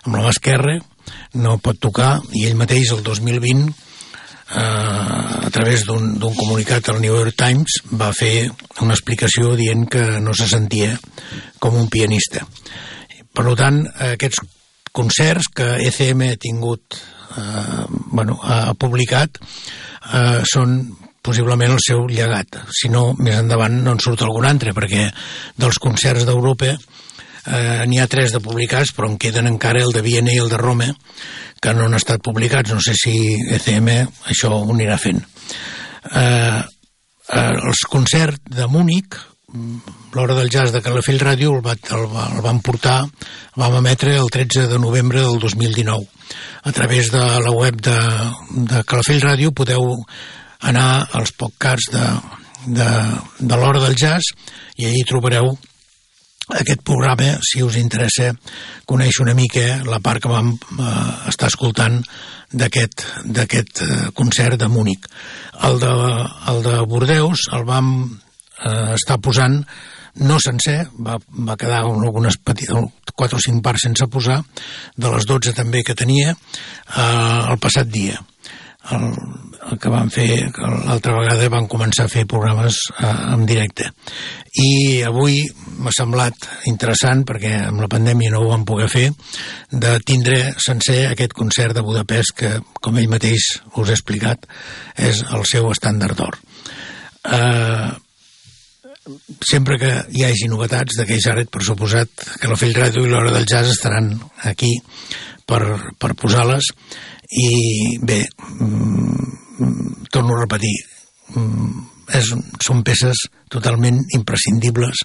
amb 0.05 0.16
la 0.16 0.27
mà 0.27 0.31
esquerra, 0.35 0.77
no 1.40 1.59
pot 1.64 1.81
tocar, 1.81 2.19
i 2.36 2.47
ell 2.47 2.60
mateix 2.60 2.93
el 2.94 3.02
2020 3.06 3.64
eh, 3.66 3.81
a 4.53 5.51
través 5.53 5.85
d'un 5.89 6.16
comunicat 6.20 6.91
al 6.91 7.01
New 7.01 7.15
York 7.15 7.37
Times 7.39 7.81
va 7.99 8.11
fer 8.16 8.51
una 8.85 8.97
explicació 8.97 9.55
dient 9.57 9.87
que 9.89 10.05
no 10.20 10.35
se 10.37 10.49
sentia 10.51 10.97
com 11.62 11.79
un 11.81 11.89
pianista. 11.93 12.45
Per 13.33 13.47
tant, 13.57 13.81
aquests 14.12 14.43
concerts 14.93 15.49
que 15.57 15.69
ECM 15.89 16.27
ha 16.29 16.41
tingut, 16.41 16.99
eh, 17.37 17.85
bueno, 18.12 18.39
ha 18.43 18.74
publicat, 18.74 19.41
eh, 20.12 20.43
són 20.45 20.97
possiblement 21.23 21.73
el 21.73 21.81
seu 21.81 22.07
llegat. 22.11 22.59
Si 22.74 22.91
no, 22.91 23.15
més 23.19 23.39
endavant 23.39 23.79
no 23.85 23.95
en 23.95 24.01
surt 24.03 24.23
algun 24.27 24.45
altre, 24.45 24.74
perquè 24.74 25.09
dels 25.57 25.79
concerts 25.79 26.27
d'Europa 26.29 26.74
eh, 26.74 26.79
n'hi 27.47 27.98
ha 27.98 28.06
tres 28.06 28.32
de 28.35 28.40
publicats, 28.40 28.93
però 28.94 29.09
en 29.10 29.19
queden 29.19 29.48
encara 29.51 29.82
el 29.82 29.93
de 29.94 30.02
Viena 30.05 30.31
i 30.32 30.39
el 30.39 30.51
de 30.52 30.60
Roma, 30.60 30.93
que 31.62 31.74
no 31.74 31.86
han 31.86 31.94
estat 31.98 32.23
publicats. 32.23 32.74
No 32.74 32.82
sé 32.82 32.94
si 32.98 33.16
ECM 33.56 33.90
això 34.31 34.52
ho 34.55 34.70
anirà 34.74 34.98
fent. 34.98 35.23
Eh, 36.10 36.62
eh, 37.28 37.52
els 37.69 37.85
concerts 37.90 38.43
de 38.51 38.66
Múnich, 38.70 39.19
l'hora 40.12 40.35
del 40.35 40.51
jazz 40.51 40.73
de 40.73 40.81
Calafell 40.85 41.20
Ràdio 41.20 41.52
el, 41.56 41.62
va, 41.64 41.74
el, 41.77 42.06
el 42.36 42.44
van 42.44 42.60
portar, 42.64 43.02
el 43.05 43.60
vam 43.60 43.78
emetre 43.82 44.14
el 44.16 44.31
13 44.32 44.66
de 44.70 44.78
novembre 44.81 45.23
del 45.23 45.39
2019. 45.39 46.06
A 46.64 46.73
través 46.73 47.10
de 47.12 47.20
la 47.20 47.52
web 47.52 47.81
de, 47.82 47.98
de 48.70 48.85
Calafell 48.89 49.23
Ràdio 49.23 49.52
podeu 49.52 49.93
anar 50.62 51.09
als 51.12 51.35
podcasts 51.36 51.90
de, 51.93 52.06
de, 52.78 52.89
de 53.39 53.59
l'hora 53.59 53.82
del 53.82 53.98
jazz 53.98 54.32
i 54.78 54.89
allí 54.89 55.05
trobareu 55.09 55.52
aquest 56.61 56.83
programa, 56.85 57.37
si 57.45 57.62
us 57.65 57.79
interessa 57.81 58.33
conèixer 58.89 59.24
una 59.24 59.37
mica 59.39 59.81
la 59.87 60.01
part 60.05 60.23
que 60.23 60.33
vam 60.33 60.53
eh, 60.55 60.93
estar 61.33 61.51
escoltant 61.53 62.01
d'aquest 62.53 63.07
eh, 63.83 64.11
concert 64.15 64.61
de 64.61 64.69
Múnich. 64.69 65.09
El 65.69 65.81
de, 65.81 65.93
el 66.53 66.62
de 66.66 66.77
Bordeus 66.89 67.49
el 67.57 67.65
vam 67.69 67.93
eh, 68.05 68.93
està 68.97 69.19
posant 69.23 69.62
no 70.23 70.37
sencer, 70.45 70.83
va, 71.01 71.16
va 71.33 71.57
quedar 71.57 71.85
algunes 71.87 72.37
petites, 72.37 72.91
4 73.16 73.39
o 73.39 73.45
5 73.45 73.62
parts 73.65 73.87
sense 73.89 74.09
posar, 74.12 74.43
de 74.97 75.15
les 75.15 75.29
12 75.29 75.55
també 75.57 75.83
que 75.87 75.97
tenia 75.97 76.35
eh, 76.35 77.41
el 77.49 77.59
passat 77.62 77.89
dia. 77.89 78.20
El, 78.93 79.09
el 79.70 79.78
que 79.78 79.90
van 79.93 80.10
fer, 80.10 80.28
l'altra 80.59 81.14
vegada 81.16 81.48
van 81.52 81.68
començar 81.70 82.06
a 82.09 82.12
fer 82.12 82.24
programes 82.28 82.78
eh, 82.98 83.10
en 83.34 83.44
directe. 83.47 83.89
I 84.62 85.02
avui 85.06 85.39
m'ha 85.82 85.93
semblat 85.94 86.48
interessant, 86.70 87.22
perquè 87.28 87.55
amb 87.68 87.82
la 87.82 87.90
pandèmia 87.93 88.32
no 88.34 88.43
ho 88.43 88.51
vam 88.51 88.66
poder 88.68 88.89
fer, 88.93 89.06
de 89.70 89.97
tindre 90.06 90.55
sencer 90.60 91.05
aquest 91.09 91.36
concert 91.39 91.76
de 91.76 91.84
Budapest 91.86 92.36
que, 92.39 92.55
com 92.82 92.98
ell 92.98 93.10
mateix 93.12 93.52
us 93.76 93.89
ha 93.89 93.97
explicat, 93.97 94.48
és 94.98 95.22
el 95.30 95.47
seu 95.48 95.70
estàndard 95.72 96.18
d'or. 96.18 96.39
Eh, 97.22 97.90
sempre 99.47 99.78
que 99.78 99.93
hi 100.14 100.26
hagi 100.26 100.51
novetats 100.51 100.98
de 100.98 101.18
Jarrett, 101.22 101.51
per 101.51 101.62
suposat 101.66 102.26
que 102.40 102.51
la 102.51 102.59
Fell 102.59 102.74
Ràdio 102.76 103.06
i 103.06 103.10
l'Hora 103.10 103.32
del 103.34 103.47
Jazz 103.47 103.72
estaran 103.74 104.12
aquí 104.48 104.74
per, 105.47 105.62
per 105.98 106.14
posar-les 106.18 106.70
i 107.32 107.98
bé 108.02 108.20
mm, 108.60 109.43
torno 110.11 110.37
a 110.37 110.43
repetir 110.45 110.74
mm, 111.35 111.83
és, 112.19 112.33
són 112.65 112.85
peces 112.87 113.27
totalment 113.53 114.01
imprescindibles 114.16 115.05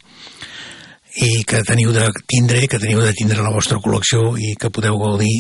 i 1.24 1.42
que 1.50 1.64
teniu 1.66 1.92
de 1.96 2.06
tindre, 2.30 2.62
que 2.70 2.80
teniu 2.80 3.02
de 3.02 3.14
tindre 3.18 3.42
la 3.42 3.54
vostra 3.54 3.80
col·lecció 3.82 4.36
i 4.38 4.54
que 4.60 4.72
podeu 4.74 5.00
gaudir 5.02 5.34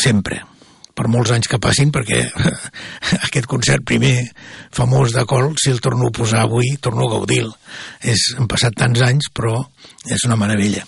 sempre 0.00 0.40
per 0.94 1.08
molts 1.10 1.32
anys 1.34 1.48
que 1.50 1.58
passin, 1.62 1.90
perquè 1.94 2.22
aquest 3.26 3.48
concert 3.50 3.84
primer 3.86 4.14
famós 4.74 5.14
de 5.14 5.24
Col, 5.28 5.52
si 5.60 5.72
el 5.74 5.82
torno 5.84 6.08
a 6.08 6.14
posar 6.14 6.44
avui, 6.44 6.76
torno 6.80 7.06
a 7.06 7.12
gaudir-lo. 7.16 7.54
Han 8.38 8.48
passat 8.50 8.76
tants 8.78 9.02
anys, 9.04 9.30
però 9.34 9.58
és 10.06 10.24
una 10.28 10.38
meravella. 10.38 10.84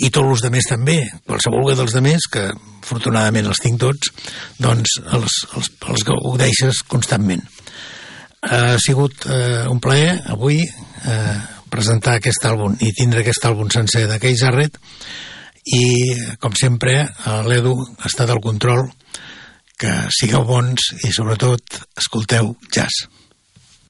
I 0.00 0.08
tots 0.08 0.36
els 0.36 0.44
demés 0.46 0.68
també, 0.70 0.98
qualsevol 1.28 1.74
dels 1.76 1.94
demés, 1.96 2.26
que 2.32 2.48
afortunadament 2.50 3.50
els 3.50 3.60
tinc 3.62 3.80
tots, 3.80 4.12
doncs 4.58 4.98
els, 5.04 5.40
els, 5.56 5.72
els 5.92 6.06
gaudeixes 6.08 6.82
constantment. 6.88 7.44
Ha 8.40 8.78
sigut 8.80 9.26
eh, 9.28 9.66
un 9.68 9.82
plaer 9.84 10.14
avui 10.32 10.62
eh, 10.64 11.34
presentar 11.70 12.16
aquest 12.18 12.46
àlbum 12.48 12.78
i 12.80 12.94
tindre 12.96 13.20
aquest 13.20 13.44
àlbum 13.46 13.68
sencer 13.70 14.06
de 14.08 14.16
Jarrett 14.40 14.80
i, 15.70 15.84
com 16.40 16.56
sempre, 16.56 17.04
l'Edu 17.46 17.74
està 18.08 18.24
del 18.26 18.40
control 18.40 18.88
que 19.80 19.92
sigueu 20.12 20.44
bons 20.44 20.92
i 21.06 21.12
sobretot 21.14 21.80
escolteu 21.98 22.54
jazz. 22.68 23.06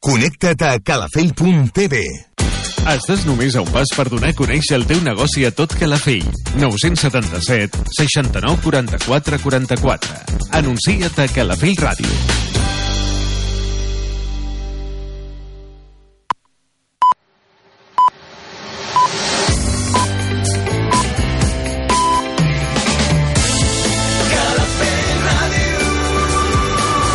Connecta't 0.01 0.63
a 0.65 0.77
calafell.tv 0.81 2.05
Estàs 2.89 3.27
només 3.29 3.55
a 3.55 3.61
un 3.61 3.69
pas 3.69 3.91
per 3.93 4.07
donar 4.09 4.31
a 4.33 4.37
conèixer 4.39 4.79
el 4.79 4.87
teu 4.89 5.03
negoci 5.05 5.45
a 5.45 5.51
tot 5.53 5.75
Calafell. 5.77 6.25
977 6.57 7.85
69 7.99 8.63
44 8.65 9.43
44. 9.45 10.17
Anuncia't 10.63 11.21
a 11.21 11.29
Calafell 11.29 11.77
Ràdio. 11.77 12.41